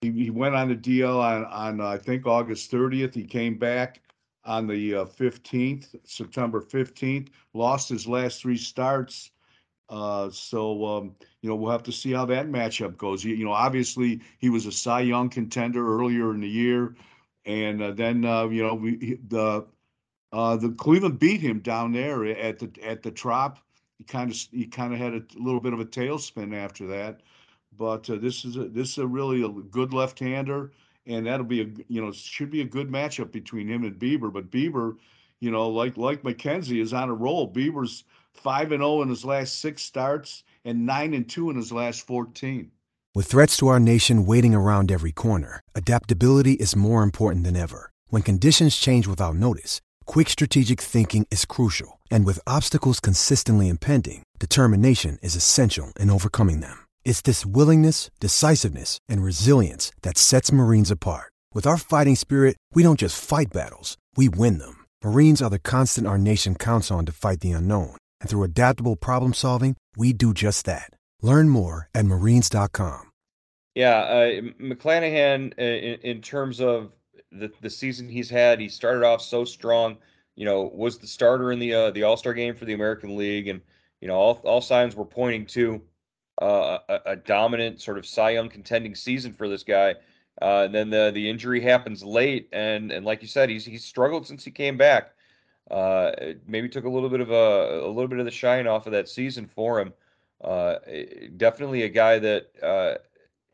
he, 0.00 0.10
he 0.12 0.30
went 0.30 0.54
on 0.54 0.68
the 0.68 0.76
DL 0.76 1.18
on, 1.18 1.44
on 1.46 1.80
uh, 1.80 1.88
I 1.88 1.98
think 1.98 2.26
August 2.26 2.70
30th. 2.70 3.14
He 3.14 3.24
came 3.24 3.58
back 3.58 4.02
on 4.44 4.66
the 4.66 4.94
uh, 4.94 5.04
15th, 5.04 5.96
September 6.04 6.60
15th, 6.60 7.28
lost 7.52 7.88
his 7.88 8.06
last 8.06 8.40
three 8.40 8.56
starts. 8.56 9.32
Uh, 9.88 10.28
so, 10.30 10.84
um, 10.84 11.14
you 11.42 11.48
know, 11.48 11.54
we'll 11.54 11.70
have 11.70 11.82
to 11.84 11.92
see 11.92 12.12
how 12.12 12.24
that 12.26 12.48
matchup 12.48 12.96
goes. 12.96 13.22
You, 13.22 13.34
you 13.34 13.44
know, 13.44 13.52
obviously 13.52 14.20
he 14.38 14.48
was 14.50 14.66
a 14.66 14.72
Cy 14.72 15.00
Young 15.00 15.28
contender 15.28 15.96
earlier 15.96 16.34
in 16.34 16.40
the 16.40 16.48
year. 16.48 16.96
And 17.44 17.80
uh, 17.80 17.92
then, 17.92 18.24
uh, 18.24 18.48
you 18.48 18.62
know, 18.62 18.74
we, 18.74 19.18
the 19.28 19.66
uh, 20.32 20.56
the 20.56 20.70
Cleveland 20.70 21.18
beat 21.18 21.40
him 21.40 21.60
down 21.60 21.92
there 21.92 22.26
at 22.26 22.58
the 22.58 22.70
at 22.82 23.02
the 23.02 23.10
Trop. 23.10 23.58
He 23.98 24.04
kind 24.04 24.30
of 24.30 24.36
he 24.50 24.66
kind 24.66 24.92
of 24.92 24.98
had 24.98 25.14
a 25.14 25.22
little 25.36 25.60
bit 25.60 25.72
of 25.72 25.80
a 25.80 25.84
tailspin 25.84 26.54
after 26.54 26.86
that. 26.88 27.20
But 27.76 28.08
uh, 28.10 28.16
this 28.16 28.44
is 28.44 28.56
a, 28.56 28.68
this 28.68 28.90
is 28.90 28.98
a 28.98 29.06
really 29.06 29.42
a 29.44 29.48
good 29.48 29.92
left-hander, 29.92 30.72
and 31.06 31.26
that'll 31.26 31.46
be 31.46 31.62
a 31.62 31.66
you 31.88 32.02
know 32.02 32.10
should 32.10 32.50
be 32.50 32.62
a 32.62 32.64
good 32.64 32.90
matchup 32.90 33.30
between 33.30 33.68
him 33.68 33.84
and 33.84 33.98
Bieber. 33.98 34.32
But 34.32 34.50
Bieber, 34.50 34.96
you 35.40 35.50
know, 35.50 35.68
like 35.68 35.96
like 35.96 36.22
McKenzie 36.22 36.82
is 36.82 36.92
on 36.92 37.08
a 37.08 37.14
roll. 37.14 37.50
Bieber's 37.52 38.04
five 38.36 38.72
and 38.72 38.80
zero 38.80 38.98
oh 38.98 39.02
in 39.02 39.08
his 39.08 39.24
last 39.24 39.60
six 39.60 39.82
starts, 39.82 40.44
and 40.64 40.86
nine 40.86 41.14
and 41.14 41.28
two 41.28 41.50
in 41.50 41.56
his 41.56 41.72
last 41.72 42.06
fourteen. 42.06 42.70
With 43.14 43.26
threats 43.26 43.56
to 43.58 43.68
our 43.68 43.80
nation 43.80 44.26
waiting 44.26 44.54
around 44.54 44.92
every 44.92 45.12
corner, 45.12 45.60
adaptability 45.74 46.52
is 46.52 46.76
more 46.76 47.02
important 47.02 47.44
than 47.44 47.56
ever. 47.56 47.90
When 48.08 48.22
conditions 48.22 48.76
change 48.76 49.06
without 49.06 49.36
notice, 49.36 49.80
quick 50.04 50.28
strategic 50.28 50.80
thinking 50.80 51.26
is 51.30 51.46
crucial, 51.46 51.98
and 52.10 52.26
with 52.26 52.38
obstacles 52.46 53.00
consistently 53.00 53.68
impending, 53.68 54.22
determination 54.38 55.18
is 55.22 55.34
essential 55.34 55.92
in 55.98 56.10
overcoming 56.10 56.60
them. 56.60 56.76
It's 57.04 57.22
this 57.22 57.46
willingness, 57.46 58.10
decisiveness, 58.20 58.98
and 59.08 59.24
resilience 59.24 59.92
that 60.02 60.18
sets 60.18 60.52
Marines 60.52 60.90
apart. 60.90 61.32
With 61.54 61.66
our 61.66 61.78
fighting 61.78 62.16
spirit, 62.16 62.56
we 62.74 62.82
don't 62.82 63.00
just 63.00 63.22
fight 63.22 63.50
battles, 63.50 63.96
we 64.14 64.28
win 64.28 64.58
them. 64.58 64.84
Marines 65.02 65.40
are 65.40 65.50
the 65.50 65.58
constant 65.58 66.06
our 66.06 66.18
nation 66.18 66.54
counts 66.54 66.90
on 66.90 67.06
to 67.06 67.12
fight 67.12 67.40
the 67.40 67.52
unknown. 67.52 67.96
And 68.26 68.30
through 68.32 68.42
adaptable 68.42 68.96
problem 68.96 69.34
solving, 69.34 69.76
we 69.96 70.12
do 70.12 70.34
just 70.34 70.66
that. 70.66 70.90
Learn 71.22 71.48
more 71.48 71.88
at 71.94 72.06
marines.com. 72.06 73.12
Yeah, 73.76 73.98
uh, 73.98 74.40
McClanahan, 74.60 75.52
uh, 75.56 75.62
in, 75.62 76.00
in 76.00 76.22
terms 76.22 76.60
of 76.60 76.90
the, 77.30 77.52
the 77.60 77.70
season 77.70 78.08
he's 78.08 78.28
had, 78.28 78.58
he 78.58 78.68
started 78.68 79.04
off 79.04 79.22
so 79.22 79.44
strong. 79.44 79.98
You 80.34 80.44
know, 80.44 80.72
was 80.74 80.98
the 80.98 81.06
starter 81.06 81.52
in 81.52 81.60
the 81.60 81.72
uh, 81.72 81.90
the 81.92 82.02
All 82.02 82.16
Star 82.16 82.34
game 82.34 82.56
for 82.56 82.64
the 82.64 82.72
American 82.72 83.16
League, 83.16 83.46
and 83.46 83.60
you 84.00 84.08
know 84.08 84.16
all 84.16 84.40
all 84.42 84.60
signs 84.60 84.96
were 84.96 85.04
pointing 85.04 85.46
to 85.46 85.80
uh, 86.42 86.78
a, 86.88 87.00
a, 87.06 87.16
dominant 87.16 87.80
sort 87.80 87.96
of 87.96 88.06
Cy 88.06 88.30
Young 88.30 88.48
contending 88.48 88.96
season 88.96 89.34
for 89.34 89.48
this 89.48 89.62
guy. 89.62 89.94
Uh, 90.42 90.64
and 90.64 90.74
then 90.74 90.90
the 90.90 91.12
the 91.14 91.30
injury 91.30 91.60
happens 91.60 92.02
late, 92.02 92.48
and 92.52 92.90
and 92.90 93.06
like 93.06 93.22
you 93.22 93.28
said, 93.28 93.50
he's 93.50 93.64
he's 93.64 93.84
struggled 93.84 94.26
since 94.26 94.44
he 94.44 94.50
came 94.50 94.76
back. 94.76 95.12
Uh, 95.70 96.12
maybe 96.46 96.68
took 96.68 96.84
a 96.84 96.88
little 96.88 97.08
bit 97.08 97.20
of 97.20 97.30
a 97.30 97.80
a 97.84 97.88
little 97.88 98.08
bit 98.08 98.18
of 98.18 98.24
the 98.24 98.30
shine 98.30 98.66
off 98.66 98.86
of 98.86 98.92
that 98.92 99.08
season 99.08 99.46
for 99.46 99.80
him. 99.80 99.92
Uh, 100.42 100.76
definitely 101.36 101.82
a 101.82 101.88
guy 101.88 102.18
that 102.18 102.50
uh, 102.62 102.94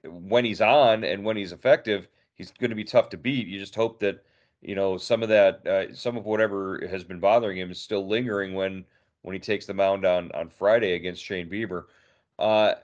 when 0.04 0.44
he's 0.44 0.60
on 0.60 1.04
and 1.04 1.24
when 1.24 1.36
he's 1.36 1.52
effective, 1.52 2.08
he's 2.34 2.50
going 2.50 2.70
to 2.70 2.76
be 2.76 2.84
tough 2.84 3.08
to 3.10 3.16
beat. 3.16 3.46
You 3.46 3.58
just 3.58 3.74
hope 3.74 4.00
that 4.00 4.24
you 4.60 4.74
know 4.74 4.98
some 4.98 5.22
of 5.22 5.28
that 5.30 5.66
uh, 5.66 5.94
some 5.94 6.16
of 6.16 6.26
whatever 6.26 6.86
has 6.90 7.04
been 7.04 7.20
bothering 7.20 7.58
him 7.58 7.70
is 7.70 7.80
still 7.80 8.06
lingering 8.06 8.54
when 8.54 8.84
when 9.22 9.32
he 9.32 9.40
takes 9.40 9.66
the 9.66 9.74
mound 9.74 10.04
on 10.04 10.30
on 10.32 10.48
Friday 10.48 10.92
against 10.92 11.24
Shane 11.24 11.48
Bieber. 11.48 11.84
Uh, 12.38 12.74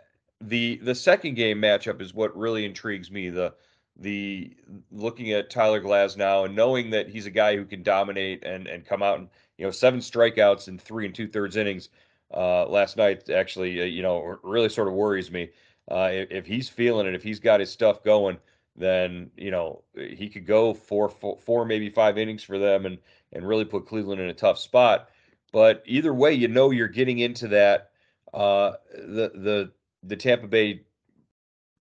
the 0.40 0.76
the 0.76 0.94
second 0.94 1.34
game 1.34 1.60
matchup 1.60 2.00
is 2.00 2.14
what 2.14 2.36
really 2.36 2.64
intrigues 2.64 3.10
me. 3.10 3.28
The 3.28 3.54
the 3.98 4.52
looking 4.92 5.32
at 5.32 5.50
Tyler 5.50 5.80
Glasnow 5.80 6.46
and 6.46 6.54
knowing 6.54 6.90
that 6.90 7.08
he's 7.08 7.26
a 7.26 7.30
guy 7.30 7.56
who 7.56 7.64
can 7.64 7.82
dominate 7.82 8.44
and 8.44 8.66
and 8.66 8.86
come 8.86 9.02
out 9.02 9.18
and 9.18 9.28
you 9.56 9.64
know 9.64 9.70
seven 9.70 10.00
strikeouts 10.00 10.68
in 10.68 10.78
three 10.78 11.04
and 11.04 11.14
two 11.14 11.26
thirds 11.26 11.56
innings 11.56 11.88
uh, 12.34 12.66
last 12.66 12.96
night 12.96 13.28
actually 13.30 13.80
uh, 13.80 13.84
you 13.84 14.02
know 14.02 14.38
really 14.42 14.68
sort 14.68 14.88
of 14.88 14.94
worries 14.94 15.30
me. 15.30 15.50
Uh, 15.90 16.10
if, 16.12 16.30
if, 16.30 16.46
he's 16.46 16.68
feeling 16.68 17.06
it, 17.06 17.14
if 17.14 17.22
he's 17.22 17.40
got 17.40 17.60
his 17.60 17.70
stuff 17.70 18.04
going, 18.04 18.36
then 18.76 19.30
you 19.36 19.50
know 19.50 19.82
he 19.94 20.28
could 20.28 20.46
go 20.46 20.74
four, 20.74 21.08
four, 21.08 21.38
four 21.38 21.64
maybe 21.64 21.88
five 21.88 22.18
innings 22.18 22.42
for 22.42 22.58
them 22.58 22.86
and 22.86 22.98
and 23.32 23.46
really 23.46 23.64
put 23.64 23.86
Cleveland 23.86 24.20
in 24.20 24.28
a 24.28 24.34
tough 24.34 24.58
spot. 24.58 25.08
But 25.50 25.82
either 25.86 26.12
way, 26.12 26.34
you 26.34 26.48
know 26.48 26.70
you're 26.70 26.88
getting 26.88 27.18
into 27.18 27.48
that 27.48 27.90
uh, 28.34 28.72
the 28.92 29.32
the 29.34 29.72
the 30.02 30.16
Tampa 30.16 30.46
Bay 30.46 30.82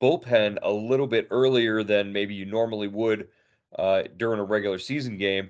bullpen 0.01 0.57
a 0.61 0.71
little 0.71 1.07
bit 1.07 1.27
earlier 1.31 1.83
than 1.83 2.13
maybe 2.13 2.33
you 2.33 2.45
normally 2.45 2.87
would 2.87 3.27
uh, 3.77 4.03
during 4.17 4.39
a 4.39 4.43
regular 4.43 4.79
season 4.79 5.17
game. 5.17 5.49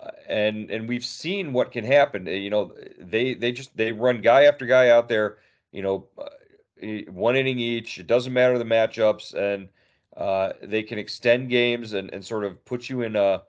Uh, 0.00 0.10
and 0.28 0.70
and 0.70 0.88
we've 0.88 1.04
seen 1.04 1.52
what 1.52 1.72
can 1.72 1.84
happen. 1.84 2.26
Uh, 2.26 2.32
you 2.32 2.50
know, 2.50 2.72
they 2.98 3.34
they 3.34 3.52
just 3.52 3.76
they 3.76 3.92
run 3.92 4.20
guy 4.20 4.44
after 4.44 4.66
guy 4.66 4.88
out 4.88 5.08
there. 5.08 5.38
You 5.72 5.82
know, 5.82 6.06
uh, 6.18 7.10
one 7.10 7.36
inning 7.36 7.58
each. 7.58 7.98
It 7.98 8.06
doesn't 8.06 8.32
matter 8.32 8.58
the 8.58 8.64
matchups, 8.64 9.34
and 9.34 9.68
uh, 10.16 10.54
they 10.62 10.82
can 10.82 10.98
extend 10.98 11.50
games 11.50 11.92
and, 11.92 12.12
and 12.12 12.24
sort 12.24 12.44
of 12.44 12.64
put 12.64 12.88
you 12.88 13.02
in 13.02 13.16
a 13.16 13.42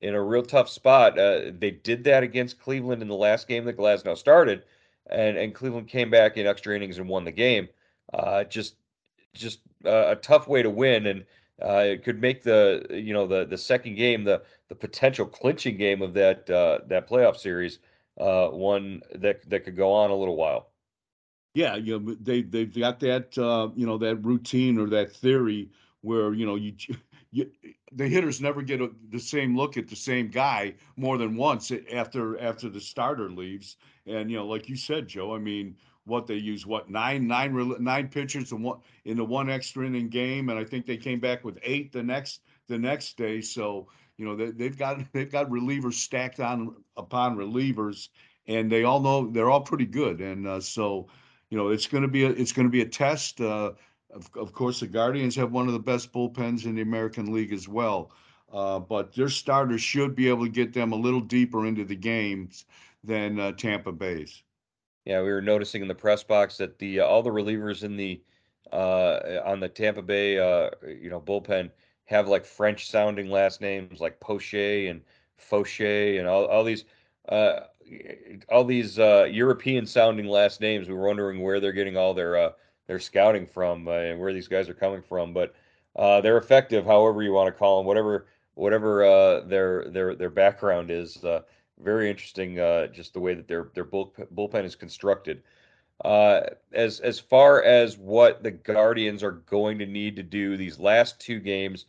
in 0.00 0.14
a 0.14 0.22
real 0.22 0.42
tough 0.42 0.68
spot. 0.68 1.18
Uh, 1.18 1.50
they 1.58 1.72
did 1.72 2.04
that 2.04 2.22
against 2.22 2.60
Cleveland 2.60 3.02
in 3.02 3.08
the 3.08 3.14
last 3.14 3.48
game 3.48 3.64
that 3.66 3.76
Glasnow 3.76 4.16
started 4.16 4.62
and 5.10 5.36
and 5.36 5.54
Cleveland 5.54 5.88
came 5.88 6.10
back 6.10 6.36
in 6.36 6.46
extra 6.46 6.74
innings 6.74 6.98
and 6.98 7.08
won 7.08 7.24
the 7.24 7.32
game. 7.32 7.68
Uh, 8.12 8.44
just 8.44 8.76
just 9.34 9.60
uh, 9.84 10.08
a 10.08 10.16
tough 10.16 10.48
way 10.48 10.62
to 10.62 10.70
win, 10.70 11.06
and 11.06 11.24
uh, 11.62 11.84
it 11.84 12.04
could 12.04 12.20
make 12.20 12.42
the 12.42 12.86
you 12.90 13.12
know 13.12 13.26
the 13.26 13.44
the 13.44 13.58
second 13.58 13.96
game 13.96 14.24
the 14.24 14.42
the 14.68 14.74
potential 14.74 15.26
clinching 15.26 15.76
game 15.76 16.02
of 16.02 16.14
that 16.14 16.48
uh, 16.50 16.78
that 16.86 17.08
playoff 17.08 17.36
series 17.36 17.78
uh, 18.18 18.48
one 18.48 19.02
that 19.14 19.48
that 19.48 19.64
could 19.64 19.76
go 19.76 19.92
on 19.92 20.10
a 20.10 20.14
little 20.14 20.36
while. 20.36 20.70
Yeah, 21.54 21.76
you 21.76 21.98
know 21.98 22.16
they 22.20 22.42
they've 22.42 22.72
got 22.72 23.00
that 23.00 23.36
uh, 23.38 23.70
you 23.74 23.86
know 23.86 23.98
that 23.98 24.16
routine 24.16 24.78
or 24.78 24.88
that 24.90 25.12
theory 25.12 25.70
where 26.02 26.34
you 26.34 26.46
know 26.46 26.56
you 26.56 26.74
you, 27.30 27.50
the 27.92 28.06
hitters 28.06 28.40
never 28.40 28.62
get 28.62 28.80
a, 28.80 28.90
the 29.10 29.18
same 29.18 29.56
look 29.56 29.76
at 29.76 29.88
the 29.88 29.96
same 29.96 30.28
guy 30.28 30.74
more 30.96 31.18
than 31.18 31.36
once 31.36 31.72
after 31.92 32.38
after 32.40 32.68
the 32.68 32.80
starter 32.80 33.30
leaves. 33.30 33.76
And 34.06 34.30
you 34.30 34.36
know, 34.36 34.46
like 34.46 34.68
you 34.68 34.76
said, 34.76 35.08
Joe, 35.08 35.34
I 35.34 35.38
mean, 35.38 35.76
what 36.08 36.26
they 36.26 36.34
use 36.34 36.66
what 36.66 36.90
nine 36.90 37.26
nine 37.26 37.76
nine 37.78 38.08
pitchers 38.08 38.52
in 38.52 38.62
one 38.62 38.78
in 39.04 39.16
the 39.16 39.24
one 39.24 39.50
extra 39.50 39.86
inning 39.86 40.08
game, 40.08 40.48
and 40.48 40.58
I 40.58 40.64
think 40.64 40.86
they 40.86 40.96
came 40.96 41.20
back 41.20 41.44
with 41.44 41.58
eight 41.62 41.92
the 41.92 42.02
next 42.02 42.40
the 42.66 42.78
next 42.78 43.16
day. 43.16 43.40
So 43.40 43.88
you 44.16 44.24
know 44.24 44.36
they, 44.36 44.50
they've 44.50 44.76
got 44.76 45.00
they've 45.12 45.30
got 45.30 45.50
relievers 45.50 45.94
stacked 45.94 46.40
on 46.40 46.74
upon 46.96 47.36
relievers, 47.36 48.08
and 48.46 48.70
they 48.70 48.84
all 48.84 49.00
know 49.00 49.30
they're 49.30 49.50
all 49.50 49.60
pretty 49.60 49.86
good. 49.86 50.20
And 50.20 50.46
uh, 50.46 50.60
so 50.60 51.08
you 51.50 51.58
know 51.58 51.68
it's 51.68 51.86
going 51.86 52.02
to 52.02 52.08
be 52.08 52.24
a 52.24 52.30
it's 52.30 52.52
going 52.52 52.66
to 52.66 52.72
be 52.72 52.82
a 52.82 52.88
test. 52.88 53.40
Uh, 53.40 53.72
of, 54.10 54.30
of 54.36 54.52
course, 54.52 54.80
the 54.80 54.86
Guardians 54.86 55.36
have 55.36 55.52
one 55.52 55.66
of 55.66 55.74
the 55.74 55.78
best 55.78 56.12
bullpens 56.12 56.64
in 56.64 56.74
the 56.74 56.82
American 56.82 57.32
League 57.32 57.52
as 57.52 57.68
well. 57.68 58.10
Uh, 58.50 58.78
but 58.78 59.14
their 59.14 59.28
starters 59.28 59.82
should 59.82 60.14
be 60.14 60.28
able 60.28 60.44
to 60.44 60.50
get 60.50 60.72
them 60.72 60.92
a 60.92 60.96
little 60.96 61.20
deeper 61.20 61.66
into 61.66 61.84
the 61.84 61.94
games 61.94 62.64
than 63.04 63.38
uh, 63.38 63.52
Tampa 63.52 63.92
Bay's. 63.92 64.42
Yeah, 65.04 65.22
we 65.22 65.30
were 65.30 65.40
noticing 65.42 65.82
in 65.82 65.88
the 65.88 65.94
press 65.94 66.22
box 66.22 66.58
that 66.58 66.78
the 66.78 67.00
uh, 67.00 67.04
all 67.06 67.22
the 67.22 67.30
relievers 67.30 67.82
in 67.82 67.96
the 67.96 68.22
uh, 68.72 69.40
on 69.44 69.60
the 69.60 69.68
Tampa 69.68 70.02
Bay 70.02 70.38
uh, 70.38 70.70
you 70.86 71.10
know 71.10 71.20
bullpen 71.20 71.70
have 72.06 72.28
like 72.28 72.44
French 72.44 72.88
sounding 72.90 73.28
last 73.30 73.60
names 73.60 74.00
like 74.00 74.20
Poche 74.20 74.54
and 74.88 75.02
Faucher 75.36 76.18
and 76.18 76.28
all, 76.28 76.44
all 76.46 76.64
these 76.64 76.84
uh, 77.28 77.60
all 78.50 78.64
these 78.64 78.98
uh, 78.98 79.26
European 79.30 79.86
sounding 79.86 80.26
last 80.26 80.60
names. 80.60 80.88
We 80.88 80.94
were 80.94 81.06
wondering 81.06 81.40
where 81.42 81.60
they're 81.60 81.72
getting 81.72 81.96
all 81.96 82.12
their 82.14 82.36
uh, 82.36 82.50
their 82.86 82.98
scouting 83.00 83.46
from 83.46 83.88
and 83.88 84.18
where 84.20 84.32
these 84.32 84.48
guys 84.48 84.68
are 84.68 84.74
coming 84.74 85.02
from, 85.02 85.32
but 85.32 85.54
they're 85.96 86.38
effective, 86.38 86.84
however 86.84 87.22
you 87.22 87.32
want 87.32 87.46
to 87.48 87.58
call 87.58 87.78
them, 87.78 87.86
whatever 87.86 88.26
whatever 88.54 89.42
their 89.46 89.88
their 89.88 90.14
their 90.14 90.30
background 90.30 90.90
is. 90.90 91.16
Very 91.80 92.10
interesting, 92.10 92.56
just 92.92 93.14
the 93.14 93.20
way 93.20 93.34
that 93.34 93.48
their 93.48 93.70
their 93.74 93.84
bullpen 93.84 94.64
is 94.64 94.74
constructed. 94.74 95.42
as 96.04 97.00
as 97.00 97.18
far 97.18 97.62
as 97.62 97.96
what 97.96 98.42
the 98.42 98.50
Guardians 98.50 99.22
are 99.22 99.32
going 99.32 99.78
to 99.78 99.86
need 99.86 100.16
to 100.16 100.22
do 100.22 100.56
these 100.56 100.78
last 100.78 101.20
two 101.20 101.40
games, 101.40 101.86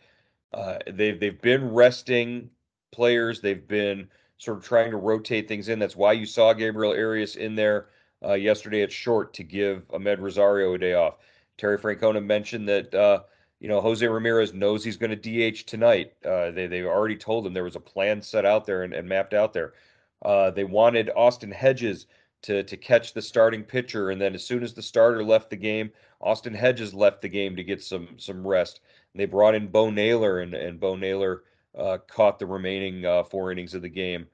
they've 0.87 1.19
they've 1.19 1.41
been 1.41 1.73
resting 1.73 2.49
players. 2.91 3.41
They've 3.41 3.67
been 3.67 4.07
sort 4.37 4.57
of 4.57 4.63
trying 4.63 4.91
to 4.91 4.97
rotate 4.97 5.47
things 5.47 5.69
in. 5.69 5.79
That's 5.79 5.95
why 5.95 6.13
you 6.13 6.25
saw 6.25 6.53
Gabriel 6.53 6.93
Arias 6.93 7.35
in 7.35 7.55
there 7.55 7.87
uh, 8.23 8.33
yesterday 8.33 8.81
at 8.81 8.91
short 8.91 9.33
to 9.33 9.43
give 9.43 9.87
Amed 9.89 10.19
Rosario 10.19 10.73
a 10.73 10.77
day 10.77 10.93
off. 10.93 11.15
Terry 11.57 11.77
Francona 11.77 12.23
mentioned 12.23 12.67
that 12.69 12.93
uh, 12.93 13.21
you 13.59 13.67
know 13.67 13.81
Jose 13.81 14.05
Ramirez 14.05 14.53
knows 14.53 14.83
he's 14.83 14.97
going 14.97 15.17
to 15.17 15.51
DH 15.51 15.65
tonight. 15.65 16.13
Uh, 16.25 16.51
they 16.51 16.67
they 16.67 16.83
already 16.83 17.17
told 17.17 17.45
him 17.45 17.53
there 17.53 17.63
was 17.63 17.75
a 17.75 17.81
plan 17.81 18.21
set 18.21 18.45
out 18.45 18.65
there 18.65 18.83
and, 18.83 18.93
and 18.93 19.07
mapped 19.07 19.33
out 19.33 19.53
there. 19.53 19.73
Uh, 20.23 20.51
they 20.51 20.63
wanted 20.63 21.09
Austin 21.15 21.51
Hedges 21.51 22.07
to 22.43 22.63
to 22.63 22.77
catch 22.77 23.13
the 23.13 23.21
starting 23.21 23.63
pitcher, 23.63 24.11
and 24.11 24.21
then 24.21 24.33
as 24.33 24.45
soon 24.45 24.63
as 24.63 24.73
the 24.73 24.81
starter 24.81 25.23
left 25.23 25.49
the 25.49 25.55
game, 25.55 25.91
Austin 26.21 26.53
Hedges 26.53 26.93
left 26.93 27.21
the 27.21 27.29
game 27.29 27.55
to 27.55 27.63
get 27.63 27.83
some 27.83 28.09
some 28.17 28.47
rest. 28.47 28.81
And 29.13 29.19
they 29.19 29.25
brought 29.25 29.55
in 29.55 29.67
Bo 29.67 29.89
Naylor, 29.89 30.39
and 30.39 30.53
and 30.53 30.79
Bo 30.79 30.95
Naylor 30.95 31.43
uh, 31.77 31.97
caught 32.07 32.39
the 32.39 32.45
remaining 32.45 33.05
uh, 33.05 33.23
four 33.23 33.51
innings 33.51 33.73
of 33.73 33.81
the 33.81 33.89
game 33.89 34.27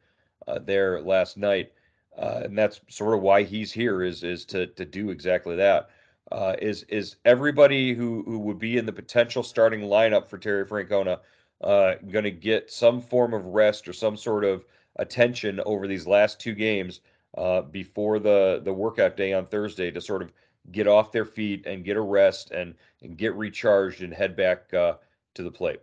uh, 0.48 0.60
there 0.60 1.02
last 1.02 1.38
night, 1.38 1.72
uh, 2.18 2.42
and 2.44 2.58
that's 2.58 2.82
sort 2.90 3.16
of 3.16 3.22
why 3.22 3.44
he's 3.44 3.72
here 3.72 4.04
is 4.04 4.24
is 4.24 4.46
to 4.46 4.68
to 4.68 4.86
do 4.86 5.10
exactly 5.10 5.56
that. 5.56 5.90
Uh, 6.32 6.56
is 6.60 6.84
is 6.84 7.18
everybody 7.26 7.94
who 7.94 8.24
who 8.24 8.40
would 8.40 8.58
be 8.58 8.78
in 8.78 8.86
the 8.86 8.92
potential 8.92 9.44
starting 9.44 9.82
lineup 9.82 10.28
for 10.28 10.38
Terry 10.38 10.66
Francona 10.66 11.20
uh, 11.62 11.96
going 12.10 12.24
to 12.24 12.32
get 12.32 12.72
some 12.72 13.00
form 13.00 13.34
of 13.34 13.46
rest 13.46 13.88
or 13.88 13.94
some 13.94 14.18
sort 14.18 14.44
of 14.44 14.66
attention 14.98 15.60
over 15.66 15.88
these 15.88 16.08
last 16.08 16.40
two 16.40 16.54
games 16.54 17.02
before 17.72 18.18
the 18.18 18.62
the 18.64 18.74
workout 18.74 19.16
day 19.16 19.34
on 19.34 19.46
Thursday 19.46 19.92
to 19.92 20.02
sort 20.02 20.24
of 20.24 20.32
get 20.72 20.88
off 20.88 21.12
their 21.12 21.26
feet 21.26 21.66
and 21.68 21.86
get 21.86 21.96
a 21.96 22.02
rest 22.02 22.50
and 22.52 22.74
and 23.04 23.18
get 23.18 23.36
recharged 23.36 24.02
and 24.02 24.14
head 24.14 24.36
back 24.36 24.70
to 24.70 24.98
the 25.38 25.52
plate. 25.52 25.82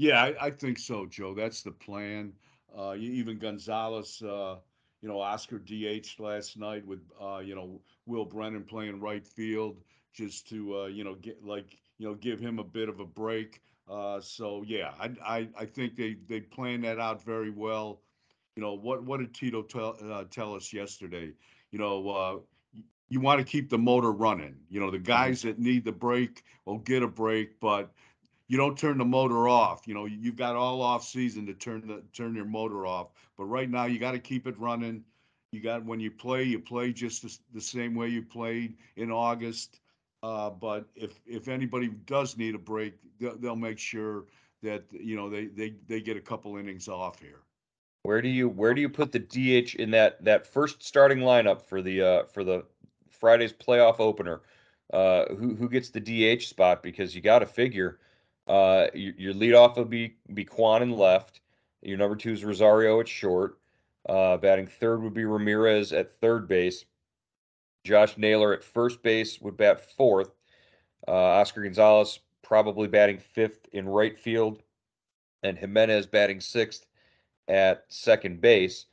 Yeah, 0.00 0.22
I, 0.22 0.46
I, 0.46 0.50
think 0.50 0.78
so, 0.78 1.04
Joe. 1.04 1.34
That's 1.34 1.60
the 1.60 1.72
plan. 1.72 2.32
Uh, 2.74 2.94
even 2.98 3.38
Gonzalez, 3.38 4.22
uh, 4.22 4.56
you 5.02 5.08
know, 5.08 5.20
Oscar 5.20 5.58
DH 5.58 6.18
last 6.18 6.56
night 6.58 6.86
with, 6.86 7.00
uh, 7.20 7.38
you 7.38 7.54
know, 7.54 7.80
Will 8.06 8.24
Brennan 8.24 8.64
playing 8.64 9.00
right 9.00 9.26
field 9.26 9.76
just 10.12 10.48
to, 10.48 10.80
uh, 10.80 10.86
you 10.86 11.04
know, 11.04 11.14
get 11.14 11.44
like, 11.44 11.78
you 11.98 12.06
know, 12.06 12.14
give 12.14 12.40
him 12.40 12.58
a 12.58 12.64
bit 12.64 12.88
of 12.88 13.00
a 13.00 13.06
break. 13.06 13.62
Uh, 13.88 14.20
so 14.20 14.62
yeah, 14.66 14.92
I, 15.00 15.10
I, 15.24 15.48
I 15.58 15.64
think 15.64 15.96
they 15.96 16.16
they 16.28 16.40
planned 16.40 16.84
that 16.84 16.98
out 16.98 17.24
very 17.24 17.50
well. 17.50 18.00
You 18.54 18.62
know, 18.62 18.74
what 18.74 19.02
what 19.04 19.20
did 19.20 19.34
Tito 19.34 19.62
tell 19.62 19.96
uh, 20.02 20.24
tell 20.30 20.54
us 20.54 20.72
yesterday? 20.72 21.32
You 21.72 21.78
know, 21.78 22.44
you 23.10 23.20
want 23.20 23.38
to 23.40 23.44
keep 23.44 23.68
the 23.68 23.78
motor 23.78 24.12
running. 24.12 24.56
You 24.70 24.80
know, 24.80 24.90
the 24.90 24.98
mm-hmm. 24.98 25.06
guys 25.06 25.42
that 25.42 25.58
need 25.58 25.84
the 25.84 25.92
break 25.92 26.42
will 26.64 26.78
get 26.78 27.02
a 27.02 27.08
break, 27.08 27.60
but 27.60 27.92
you 28.50 28.56
don't 28.56 28.76
turn 28.76 28.98
the 28.98 29.04
motor 29.04 29.46
off. 29.48 29.86
You 29.86 29.94
know, 29.94 30.06
you've 30.06 30.34
got 30.34 30.56
all 30.56 30.82
off 30.82 31.04
season 31.04 31.46
to 31.46 31.54
turn 31.54 31.86
the 31.86 32.02
turn 32.12 32.34
your 32.34 32.44
motor 32.44 32.84
off. 32.84 33.10
But 33.38 33.44
right 33.44 33.70
now, 33.70 33.84
you 33.84 34.00
got 34.00 34.10
to 34.10 34.18
keep 34.18 34.48
it 34.48 34.58
running. 34.58 35.04
You 35.52 35.60
got 35.60 35.84
when 35.84 36.00
you 36.00 36.10
play, 36.10 36.42
you 36.42 36.58
play 36.58 36.92
just 36.92 37.22
the, 37.22 37.38
the 37.54 37.60
same 37.60 37.94
way 37.94 38.08
you 38.08 38.22
played 38.22 38.76
in 38.96 39.12
August. 39.12 39.78
Uh, 40.24 40.50
but 40.50 40.84
if 40.96 41.20
if 41.28 41.46
anybody 41.46 41.90
does 42.06 42.36
need 42.36 42.56
a 42.56 42.58
break, 42.58 42.94
they'll, 43.20 43.38
they'll 43.38 43.54
make 43.54 43.78
sure 43.78 44.24
that 44.64 44.82
you 44.90 45.14
know 45.14 45.30
they, 45.30 45.46
they 45.46 45.74
they 45.86 46.00
get 46.00 46.16
a 46.16 46.20
couple 46.20 46.56
innings 46.56 46.88
off 46.88 47.20
here. 47.20 47.42
Where 48.02 48.20
do 48.20 48.28
you 48.28 48.48
where 48.48 48.74
do 48.74 48.80
you 48.80 48.88
put 48.88 49.12
the 49.12 49.20
DH 49.20 49.76
in 49.76 49.92
that 49.92 50.24
that 50.24 50.44
first 50.44 50.82
starting 50.82 51.18
lineup 51.18 51.62
for 51.62 51.82
the 51.82 52.02
uh, 52.02 52.24
for 52.24 52.42
the 52.42 52.64
Friday's 53.10 53.52
playoff 53.52 54.00
opener? 54.00 54.40
Uh, 54.92 55.26
who 55.36 55.54
who 55.54 55.68
gets 55.68 55.90
the 55.90 56.00
DH 56.00 56.42
spot? 56.48 56.82
Because 56.82 57.14
you 57.14 57.20
got 57.20 57.38
to 57.38 57.46
figure 57.46 58.00
uh, 58.50 58.88
your, 58.94 59.14
your 59.16 59.32
leadoff 59.32 59.76
will 59.76 59.84
be 59.84 60.16
be 60.34 60.44
Kwan 60.44 60.82
in 60.82 60.90
left. 60.90 61.40
Your 61.82 61.96
number 61.96 62.16
two 62.16 62.32
is 62.32 62.44
Rosario 62.44 62.98
at 62.98 63.06
short. 63.06 63.58
Uh, 64.08 64.36
batting 64.38 64.66
third 64.66 65.02
would 65.02 65.14
be 65.14 65.24
Ramirez 65.24 65.92
at 65.92 66.18
third 66.20 66.48
base. 66.48 66.84
Josh 67.84 68.18
Naylor 68.18 68.52
at 68.52 68.64
first 68.64 69.04
base 69.04 69.40
would 69.40 69.56
bat 69.56 69.94
fourth. 69.96 70.32
Uh, 71.06 71.12
Oscar 71.12 71.62
Gonzalez 71.62 72.18
probably 72.42 72.88
batting 72.88 73.18
fifth 73.18 73.68
in 73.72 73.88
right 73.88 74.18
field, 74.18 74.62
and 75.44 75.56
Giménez 75.56 76.10
batting 76.10 76.40
sixth 76.40 76.86
at 77.46 77.84
second 77.88 78.40
base. 78.40 78.86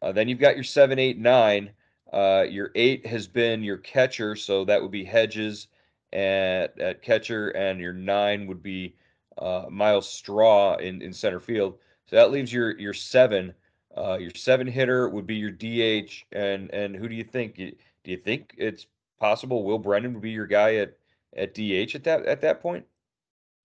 Uh, 0.00 0.12
then 0.12 0.26
you've 0.26 0.38
got 0.38 0.54
your 0.54 0.64
seven, 0.64 0.98
eight, 0.98 1.18
nine. 1.18 1.70
Uh, 2.14 2.46
your 2.48 2.70
eight 2.76 3.04
has 3.06 3.26
been 3.26 3.62
your 3.62 3.76
catcher, 3.76 4.36
so 4.36 4.64
that 4.64 4.80
would 4.80 4.90
be 4.90 5.04
Hedges 5.04 5.68
at, 6.14 6.78
at 6.80 7.02
catcher, 7.02 7.50
and 7.50 7.78
your 7.78 7.92
nine 7.92 8.46
would 8.46 8.62
be 8.62 8.96
uh, 9.38 9.66
Myles 9.70 10.08
Straw 10.08 10.76
in, 10.76 11.02
in 11.02 11.12
center 11.12 11.40
field. 11.40 11.78
So 12.06 12.16
that 12.16 12.30
leaves 12.30 12.52
your 12.52 12.78
your 12.78 12.94
seven. 12.94 13.54
Uh, 13.96 14.16
your 14.18 14.30
seven 14.34 14.66
hitter 14.66 15.08
would 15.08 15.26
be 15.26 15.36
your 15.36 15.50
DH, 15.50 16.24
and 16.32 16.70
and 16.72 16.96
who 16.96 17.08
do 17.08 17.14
you 17.14 17.24
think? 17.24 17.56
Do 17.56 17.72
you 18.04 18.16
think 18.16 18.54
it's 18.58 18.86
possible 19.20 19.64
Will 19.64 19.78
Brennan 19.78 20.14
would 20.14 20.22
be 20.22 20.30
your 20.30 20.46
guy 20.46 20.76
at 20.76 20.96
at 21.36 21.54
DH 21.54 21.94
at 21.94 22.04
that 22.04 22.26
at 22.26 22.40
that 22.40 22.60
point? 22.60 22.84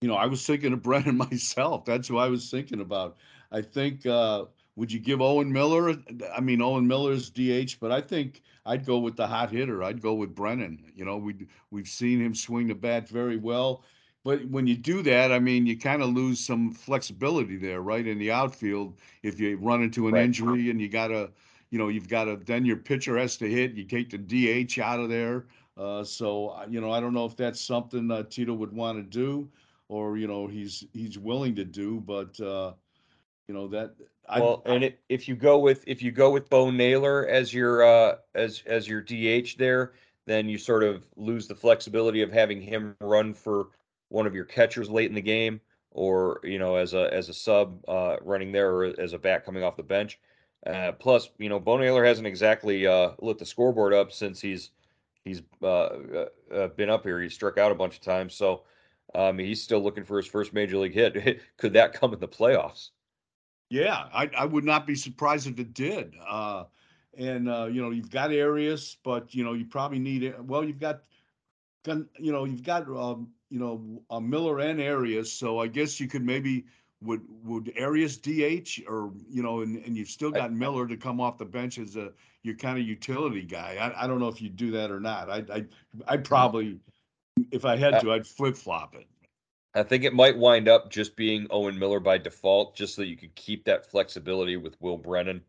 You 0.00 0.08
know, 0.08 0.14
I 0.14 0.26
was 0.26 0.46
thinking 0.46 0.72
of 0.72 0.82
Brennan 0.82 1.16
myself. 1.16 1.84
That's 1.84 2.08
who 2.08 2.18
I 2.18 2.28
was 2.28 2.50
thinking 2.50 2.80
about. 2.80 3.16
I 3.50 3.62
think 3.62 4.06
uh, 4.06 4.44
would 4.76 4.92
you 4.92 5.00
give 5.00 5.20
Owen 5.20 5.52
Miller? 5.52 5.96
I 6.34 6.40
mean, 6.40 6.62
Owen 6.62 6.86
Miller's 6.86 7.30
DH, 7.30 7.80
but 7.80 7.90
I 7.90 8.00
think 8.00 8.42
I'd 8.64 8.86
go 8.86 8.98
with 8.98 9.16
the 9.16 9.26
hot 9.26 9.50
hitter. 9.50 9.82
I'd 9.82 10.00
go 10.00 10.14
with 10.14 10.34
Brennan. 10.34 10.92
You 10.94 11.04
know, 11.04 11.16
we 11.16 11.48
we've 11.70 11.88
seen 11.88 12.20
him 12.20 12.34
swing 12.34 12.68
the 12.68 12.74
bat 12.74 13.08
very 13.08 13.36
well. 13.36 13.82
But 14.28 14.44
when 14.50 14.66
you 14.66 14.76
do 14.76 15.00
that, 15.04 15.32
I 15.32 15.38
mean, 15.38 15.66
you 15.66 15.78
kind 15.78 16.02
of 16.02 16.10
lose 16.10 16.38
some 16.38 16.70
flexibility 16.70 17.56
there, 17.56 17.80
right? 17.80 18.06
In 18.06 18.18
the 18.18 18.30
outfield, 18.30 18.98
if 19.22 19.40
you 19.40 19.56
run 19.56 19.82
into 19.82 20.06
an 20.06 20.12
right. 20.12 20.24
injury 20.24 20.68
and 20.68 20.78
you 20.78 20.86
got 20.86 21.08
to, 21.08 21.30
you 21.70 21.78
know, 21.78 21.88
you've 21.88 22.10
got 22.10 22.24
to, 22.24 22.36
then 22.36 22.66
your 22.66 22.76
pitcher 22.76 23.16
has 23.16 23.38
to 23.38 23.48
hit, 23.48 23.72
you 23.72 23.84
take 23.84 24.10
the 24.10 24.18
DH 24.18 24.78
out 24.80 25.00
of 25.00 25.08
there. 25.08 25.46
Uh, 25.78 26.04
so, 26.04 26.62
you 26.68 26.78
know, 26.78 26.90
I 26.90 27.00
don't 27.00 27.14
know 27.14 27.24
if 27.24 27.36
that's 27.38 27.58
something 27.58 28.10
uh, 28.10 28.24
Tito 28.24 28.52
would 28.52 28.70
want 28.70 28.98
to 28.98 29.02
do 29.02 29.48
or, 29.88 30.18
you 30.18 30.26
know, 30.26 30.46
he's 30.46 30.84
he's 30.92 31.18
willing 31.18 31.54
to 31.54 31.64
do, 31.64 31.98
but, 31.98 32.38
uh, 32.38 32.74
you 33.46 33.54
know, 33.54 33.66
that 33.68 33.94
well, 34.28 34.62
and 34.66 34.84
it, 34.84 35.00
if 35.08 35.26
you 35.26 35.36
go 35.36 35.58
with 35.58 35.84
if 35.86 36.02
you 36.02 36.12
go 36.12 36.30
with 36.30 36.50
Bo 36.50 36.70
Naylor 36.70 37.26
as 37.28 37.54
your 37.54 37.82
uh, 37.82 38.16
as 38.34 38.62
as 38.66 38.86
your 38.86 39.00
DH 39.00 39.56
there, 39.56 39.94
then 40.26 40.50
you 40.50 40.58
sort 40.58 40.84
of 40.84 41.08
lose 41.16 41.48
the 41.48 41.54
flexibility 41.54 42.20
of 42.20 42.30
having 42.30 42.60
him 42.60 42.94
run 43.00 43.32
for 43.32 43.68
one 44.08 44.26
of 44.26 44.34
your 44.34 44.44
catchers 44.44 44.90
late 44.90 45.08
in 45.08 45.14
the 45.14 45.22
game, 45.22 45.60
or 45.90 46.40
you 46.42 46.58
know 46.58 46.76
as 46.76 46.94
a 46.94 47.12
as 47.12 47.28
a 47.28 47.34
sub 47.34 47.82
uh, 47.88 48.16
running 48.22 48.52
there, 48.52 48.70
or 48.70 49.00
as 49.00 49.12
a 49.12 49.18
bat 49.18 49.44
coming 49.44 49.62
off 49.62 49.76
the 49.76 49.82
bench. 49.82 50.18
Uh, 50.66 50.92
plus, 50.92 51.30
you 51.38 51.48
know, 51.48 51.60
Bo 51.60 51.78
hasn't 52.02 52.26
exactly 52.26 52.86
uh, 52.86 53.12
lit 53.20 53.38
the 53.38 53.46
scoreboard 53.46 53.94
up 53.94 54.12
since 54.12 54.40
he's 54.40 54.70
he's 55.24 55.42
uh, 55.62 55.66
uh, 55.66 56.26
uh, 56.52 56.68
been 56.68 56.90
up 56.90 57.04
here. 57.04 57.20
He's 57.20 57.34
struck 57.34 57.58
out 57.58 57.70
a 57.70 57.76
bunch 57.76 57.94
of 57.94 58.00
times, 58.00 58.34
so 58.34 58.64
um, 59.14 59.38
he's 59.38 59.62
still 59.62 59.80
looking 59.80 60.04
for 60.04 60.16
his 60.16 60.26
first 60.26 60.52
major 60.52 60.78
league 60.78 60.94
hit. 60.94 61.40
Could 61.56 61.72
that 61.74 61.92
come 61.92 62.12
in 62.12 62.20
the 62.20 62.28
playoffs? 62.28 62.90
Yeah, 63.70 64.08
I, 64.12 64.30
I 64.36 64.44
would 64.46 64.64
not 64.64 64.86
be 64.86 64.94
surprised 64.94 65.46
if 65.46 65.58
it 65.58 65.74
did. 65.74 66.14
And 67.16 67.46
you 67.46 67.82
know, 67.82 67.90
you've 67.90 68.10
got 68.10 68.30
Arias, 68.32 68.96
but 69.04 69.34
you 69.34 69.44
know, 69.44 69.52
you 69.52 69.64
probably 69.64 69.98
need 69.98 70.22
it. 70.22 70.42
Well, 70.42 70.64
you've 70.64 70.80
got, 70.80 71.02
you 71.86 72.32
know, 72.32 72.44
you've 72.44 72.62
got 72.62 72.88
um, 72.88 73.28
you 73.50 73.58
know 73.58 74.02
uh, 74.10 74.20
Miller 74.20 74.60
and 74.60 74.80
Arias, 74.80 75.32
so 75.32 75.58
I 75.58 75.66
guess 75.66 76.00
you 76.00 76.08
could 76.08 76.24
maybe 76.24 76.66
would 77.00 77.22
would 77.44 77.72
Arias 77.80 78.16
DH 78.16 78.82
or 78.88 79.12
you 79.28 79.42
know, 79.42 79.60
and, 79.60 79.84
and 79.84 79.96
you've 79.96 80.08
still 80.08 80.30
got 80.30 80.52
Miller 80.52 80.86
to 80.86 80.96
come 80.96 81.20
off 81.20 81.38
the 81.38 81.44
bench 81.44 81.78
as 81.78 81.96
a 81.96 82.12
your 82.42 82.54
kind 82.54 82.78
of 82.78 82.86
utility 82.86 83.42
guy. 83.42 83.76
I, 83.80 84.04
I 84.04 84.06
don't 84.06 84.20
know 84.20 84.28
if 84.28 84.40
you 84.40 84.48
do 84.48 84.72
that 84.72 84.90
or 84.90 85.00
not. 85.00 85.30
I 85.30 85.44
I 85.52 85.64
I 86.06 86.16
probably, 86.16 86.78
if 87.50 87.64
I 87.64 87.76
had 87.76 88.00
to, 88.00 88.12
I'd 88.12 88.26
flip 88.26 88.56
flop 88.56 88.94
it. 88.94 89.06
I 89.74 89.82
think 89.82 90.04
it 90.04 90.14
might 90.14 90.36
wind 90.36 90.66
up 90.66 90.90
just 90.90 91.14
being 91.14 91.46
Owen 91.50 91.78
Miller 91.78 92.00
by 92.00 92.18
default, 92.18 92.74
just 92.74 92.94
so 92.94 93.02
you 93.02 93.16
could 93.16 93.34
keep 93.34 93.64
that 93.64 93.90
flexibility 93.90 94.56
with 94.56 94.80
Will 94.80 94.96
Brennan 94.96 95.42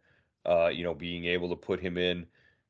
uh, 0.46 0.68
you 0.68 0.84
know, 0.84 0.94
being 0.94 1.26
able 1.26 1.50
to 1.50 1.56
put 1.56 1.80
him 1.80 1.98
in 1.98 2.26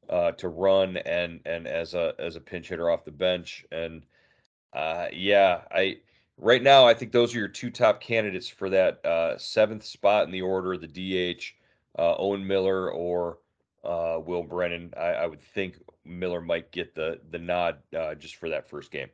uh, 0.09 0.31
to 0.33 0.49
run 0.49 0.97
and 0.97 1.39
and 1.45 1.67
as 1.67 1.93
a 1.93 2.13
as 2.19 2.35
a 2.35 2.41
pinch 2.41 2.69
hitter 2.69 2.89
off 2.89 3.05
the 3.05 3.11
bench. 3.11 3.65
And 3.71 4.03
uh, 4.73 5.07
yeah, 5.11 5.61
I 5.71 5.97
right 6.37 6.61
now 6.61 6.85
I 6.85 6.93
think 6.93 7.11
those 7.11 7.35
are 7.35 7.39
your 7.39 7.47
two 7.47 7.69
top 7.69 8.01
candidates 8.01 8.47
for 8.47 8.69
that 8.69 9.03
uh, 9.05 9.37
seventh 9.37 9.83
spot 9.83 10.25
in 10.25 10.31
the 10.31 10.41
order, 10.41 10.77
the 10.77 10.87
DH, 10.87 11.53
uh, 11.97 12.15
Owen 12.17 12.45
Miller 12.45 12.91
or 12.91 13.39
uh, 13.83 14.19
Will 14.23 14.43
Brennan. 14.43 14.93
I, 14.97 15.07
I, 15.07 15.27
would 15.27 15.41
think 15.41 15.77
Miller 16.05 16.41
might 16.41 16.71
get 16.71 16.93
the 16.95 17.19
the 17.31 17.39
nod 17.39 17.77
uh, 17.97 18.15
just 18.15 18.35
for 18.35 18.49
that 18.49 18.69
first 18.69 18.91
game. 18.91 19.09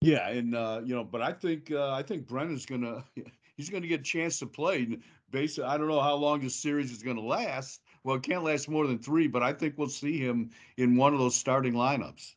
Yeah, 0.00 0.28
and 0.28 0.54
uh, 0.54 0.80
you 0.84 0.94
know, 0.94 1.04
but 1.04 1.22
I 1.22 1.32
think 1.32 1.70
uh, 1.70 1.92
I 1.92 2.02
think 2.02 2.26
Brennan's 2.26 2.66
gonna 2.66 3.04
he's 3.56 3.70
gonna 3.70 3.86
get 3.86 4.00
a 4.00 4.04
chance 4.04 4.38
to 4.38 4.46
play. 4.46 4.98
Basically, 5.30 5.64
I 5.64 5.76
don't 5.76 5.88
know 5.88 6.00
how 6.00 6.14
long 6.14 6.40
this 6.40 6.56
series 6.56 6.90
is 6.90 7.02
gonna 7.02 7.20
last. 7.20 7.80
Well, 8.02 8.16
it 8.16 8.22
can't 8.22 8.44
last 8.44 8.68
more 8.68 8.86
than 8.86 8.98
three, 8.98 9.26
but 9.26 9.42
I 9.42 9.52
think 9.52 9.74
we'll 9.76 9.88
see 9.88 10.18
him 10.18 10.50
in 10.78 10.96
one 10.96 11.12
of 11.12 11.20
those 11.20 11.36
starting 11.36 11.74
lineups. 11.74 12.34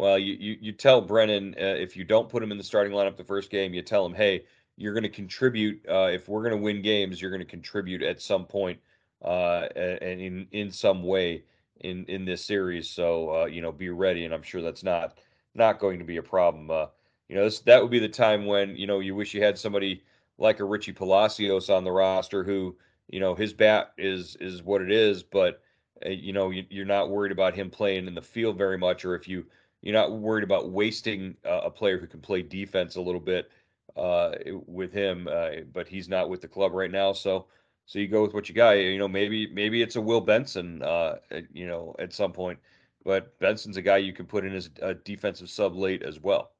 Well, 0.00 0.18
you 0.18 0.34
you, 0.40 0.56
you 0.62 0.72
tell 0.72 1.02
Brennan 1.02 1.54
uh, 1.60 1.76
if 1.76 1.94
you 1.94 2.04
don't 2.04 2.26
put 2.26 2.42
him 2.42 2.50
in 2.52 2.56
the 2.56 2.64
starting 2.64 2.94
lineup 2.94 3.18
the 3.18 3.24
first 3.24 3.50
game, 3.50 3.74
you 3.74 3.82
tell 3.82 4.06
him, 4.06 4.14
hey, 4.14 4.46
you're 4.78 4.94
going 4.94 5.02
to 5.02 5.10
contribute. 5.10 5.84
Uh, 5.86 6.08
if 6.10 6.26
we're 6.26 6.40
going 6.40 6.56
to 6.56 6.62
win 6.62 6.80
games, 6.80 7.20
you're 7.20 7.30
going 7.30 7.42
to 7.42 7.46
contribute 7.46 8.00
at 8.00 8.18
some 8.18 8.46
point 8.46 8.78
uh, 9.22 9.68
and 9.76 10.22
in 10.22 10.46
in 10.52 10.70
some 10.70 11.02
way 11.02 11.44
in 11.80 12.06
in 12.06 12.24
this 12.24 12.42
series. 12.42 12.88
So 12.88 13.42
uh, 13.42 13.44
you 13.44 13.60
know, 13.60 13.72
be 13.72 13.90
ready, 13.90 14.24
and 14.24 14.32
I'm 14.32 14.42
sure 14.42 14.62
that's 14.62 14.82
not 14.82 15.18
not 15.54 15.78
going 15.78 15.98
to 15.98 16.04
be 16.06 16.16
a 16.16 16.22
problem. 16.22 16.70
Uh, 16.70 16.86
you 17.28 17.36
know, 17.36 17.44
this, 17.44 17.60
that 17.60 17.82
would 17.82 17.90
be 17.90 17.98
the 17.98 18.08
time 18.08 18.46
when 18.46 18.76
you 18.76 18.86
know 18.86 19.00
you 19.00 19.14
wish 19.14 19.34
you 19.34 19.42
had 19.42 19.58
somebody 19.58 20.02
like 20.38 20.60
a 20.60 20.64
Richie 20.64 20.92
Palacios 20.92 21.68
on 21.68 21.84
the 21.84 21.92
roster 21.92 22.42
who 22.42 22.74
you 23.10 23.20
know 23.20 23.34
his 23.34 23.52
bat 23.52 23.92
is 23.98 24.34
is 24.40 24.62
what 24.62 24.80
it 24.80 24.90
is, 24.90 25.22
but 25.22 25.60
uh, 26.06 26.08
you 26.08 26.32
know 26.32 26.48
you, 26.48 26.80
are 26.80 26.86
not 26.86 27.10
worried 27.10 27.32
about 27.32 27.54
him 27.54 27.68
playing 27.68 28.06
in 28.06 28.14
the 28.14 28.22
field 28.22 28.56
very 28.56 28.78
much, 28.78 29.04
or 29.04 29.14
if 29.14 29.28
you 29.28 29.44
you're 29.82 29.94
not 29.94 30.12
worried 30.12 30.44
about 30.44 30.70
wasting 30.70 31.36
uh, 31.44 31.62
a 31.64 31.70
player 31.70 31.98
who 31.98 32.06
can 32.06 32.20
play 32.20 32.42
defense 32.42 32.96
a 32.96 33.00
little 33.00 33.20
bit 33.20 33.50
uh, 33.96 34.32
with 34.66 34.92
him, 34.92 35.28
uh, 35.30 35.50
but 35.72 35.88
he's 35.88 36.08
not 36.08 36.28
with 36.28 36.40
the 36.40 36.48
club 36.48 36.72
right 36.72 36.90
now, 36.90 37.12
so 37.12 37.46
so 37.86 37.98
you 37.98 38.06
go 38.06 38.22
with 38.22 38.34
what 38.34 38.48
you 38.48 38.54
got. 38.54 38.72
You 38.72 38.98
know, 38.98 39.08
maybe 39.08 39.52
maybe 39.52 39.82
it's 39.82 39.96
a 39.96 40.00
Will 40.00 40.20
Benson, 40.20 40.82
uh, 40.82 41.16
you 41.52 41.66
know, 41.66 41.94
at 41.98 42.12
some 42.12 42.32
point, 42.32 42.58
but 43.04 43.36
Benson's 43.40 43.76
a 43.76 43.82
guy 43.82 43.96
you 43.96 44.12
can 44.12 44.26
put 44.26 44.44
in 44.44 44.54
as 44.54 44.70
a 44.82 44.94
defensive 44.94 45.50
sub 45.50 45.74
late 45.74 46.02
as 46.02 46.20
well. 46.20 46.52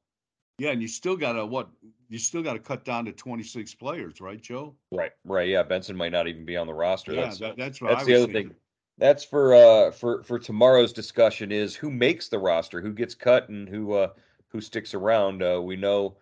Yeah, 0.57 0.71
and 0.71 0.81
you 0.81 0.87
still 0.87 1.15
got 1.15 1.33
to 1.33 1.45
what? 1.45 1.69
You 2.09 2.19
still 2.19 2.43
got 2.43 2.53
to 2.53 2.59
cut 2.59 2.83
down 2.85 3.05
to 3.05 3.11
26 3.11 3.73
players, 3.75 4.19
right, 4.19 4.41
Joe? 4.41 4.75
Right, 4.91 5.11
right. 5.23 5.47
Yeah, 5.47 5.63
Benson 5.63 5.95
might 5.95 6.11
not 6.11 6.27
even 6.27 6.45
be 6.45 6.57
on 6.57 6.67
the 6.67 6.73
roster. 6.73 7.13
Yeah, 7.13 7.21
that's 7.21 7.39
that, 7.39 7.57
that's 7.57 7.79
that's 7.79 8.01
I 8.01 8.03
the 8.03 8.15
other 8.15 8.25
thinking. 8.25 8.49
thing. 8.49 8.55
That's 9.01 9.23
for 9.23 9.55
uh 9.55 9.89
for 9.89 10.21
for 10.21 10.37
tomorrow's 10.37 10.93
discussion 10.93 11.51
is 11.51 11.75
who 11.75 11.89
makes 11.89 12.27
the 12.27 12.37
roster, 12.37 12.81
who 12.81 12.93
gets 12.93 13.15
cut, 13.15 13.49
and 13.49 13.67
who 13.67 13.93
uh 13.93 14.09
who 14.49 14.61
sticks 14.61 14.93
around. 14.93 15.41
Uh, 15.41 15.59
we 15.59 15.75
know 15.75 16.17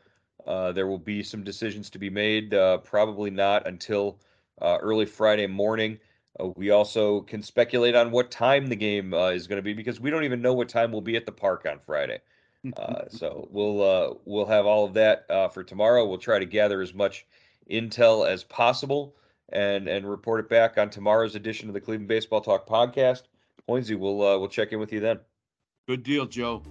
uh, 0.48 0.72
there 0.72 0.88
will 0.88 0.98
be 0.98 1.22
some 1.22 1.44
decisions 1.44 1.90
to 1.90 2.00
be 2.00 2.10
made. 2.10 2.54
Uh, 2.54 2.78
probably 2.78 3.30
not 3.30 3.68
until 3.68 4.18
uh, 4.62 4.78
early 4.80 5.06
Friday 5.06 5.46
morning. 5.46 6.00
Uh, 6.40 6.48
we 6.56 6.70
also 6.70 7.20
can 7.22 7.44
speculate 7.44 7.96
on 7.96 8.12
what 8.12 8.32
time 8.32 8.68
the 8.68 8.78
game 8.78 9.14
uh, 9.14 9.28
is 9.28 9.46
going 9.46 9.58
to 9.58 9.64
be 9.64 9.74
because 9.74 10.00
we 10.00 10.10
don't 10.10 10.24
even 10.24 10.42
know 10.42 10.54
what 10.54 10.70
time 10.70 10.90
we'll 10.90 11.02
be 11.02 11.18
at 11.18 11.26
the 11.26 11.32
park 11.34 11.68
on 11.70 11.80
Friday. 11.86 12.20
Uh, 12.76 13.08
so 13.08 13.48
we'll 13.52 13.82
uh, 13.82 14.14
we'll 14.26 14.46
have 14.46 14.66
all 14.66 14.84
of 14.84 14.94
that 14.94 15.26
uh, 15.30 15.48
for 15.48 15.64
tomorrow. 15.64 16.06
We'll 16.06 16.18
try 16.18 16.40
to 16.40 16.46
gather 16.46 16.82
as 16.82 16.94
much 16.94 17.26
intel 17.72 18.28
as 18.28 18.44
possible 18.44 19.16
and 19.52 19.88
and 19.88 20.10
report 20.10 20.40
it 20.40 20.50
back 20.50 20.78
on 20.78 20.90
tomorrow's 20.90 21.36
edition 21.36 21.68
of 21.68 21.74
the 21.74 21.82
Cleveland 21.82 22.08
Baseball 22.08 22.42
Talk 22.42 22.68
podcast. 22.68 23.24
Hoynesy, 23.68 23.98
we'll 23.98 24.22
uh, 24.22 24.38
we'll 24.38 24.50
check 24.50 24.72
in 24.72 24.80
with 24.80 24.92
you 24.92 25.00
then. 25.00 25.20
Good 25.88 26.04
deal, 26.04 26.26
Joe. 26.26 26.64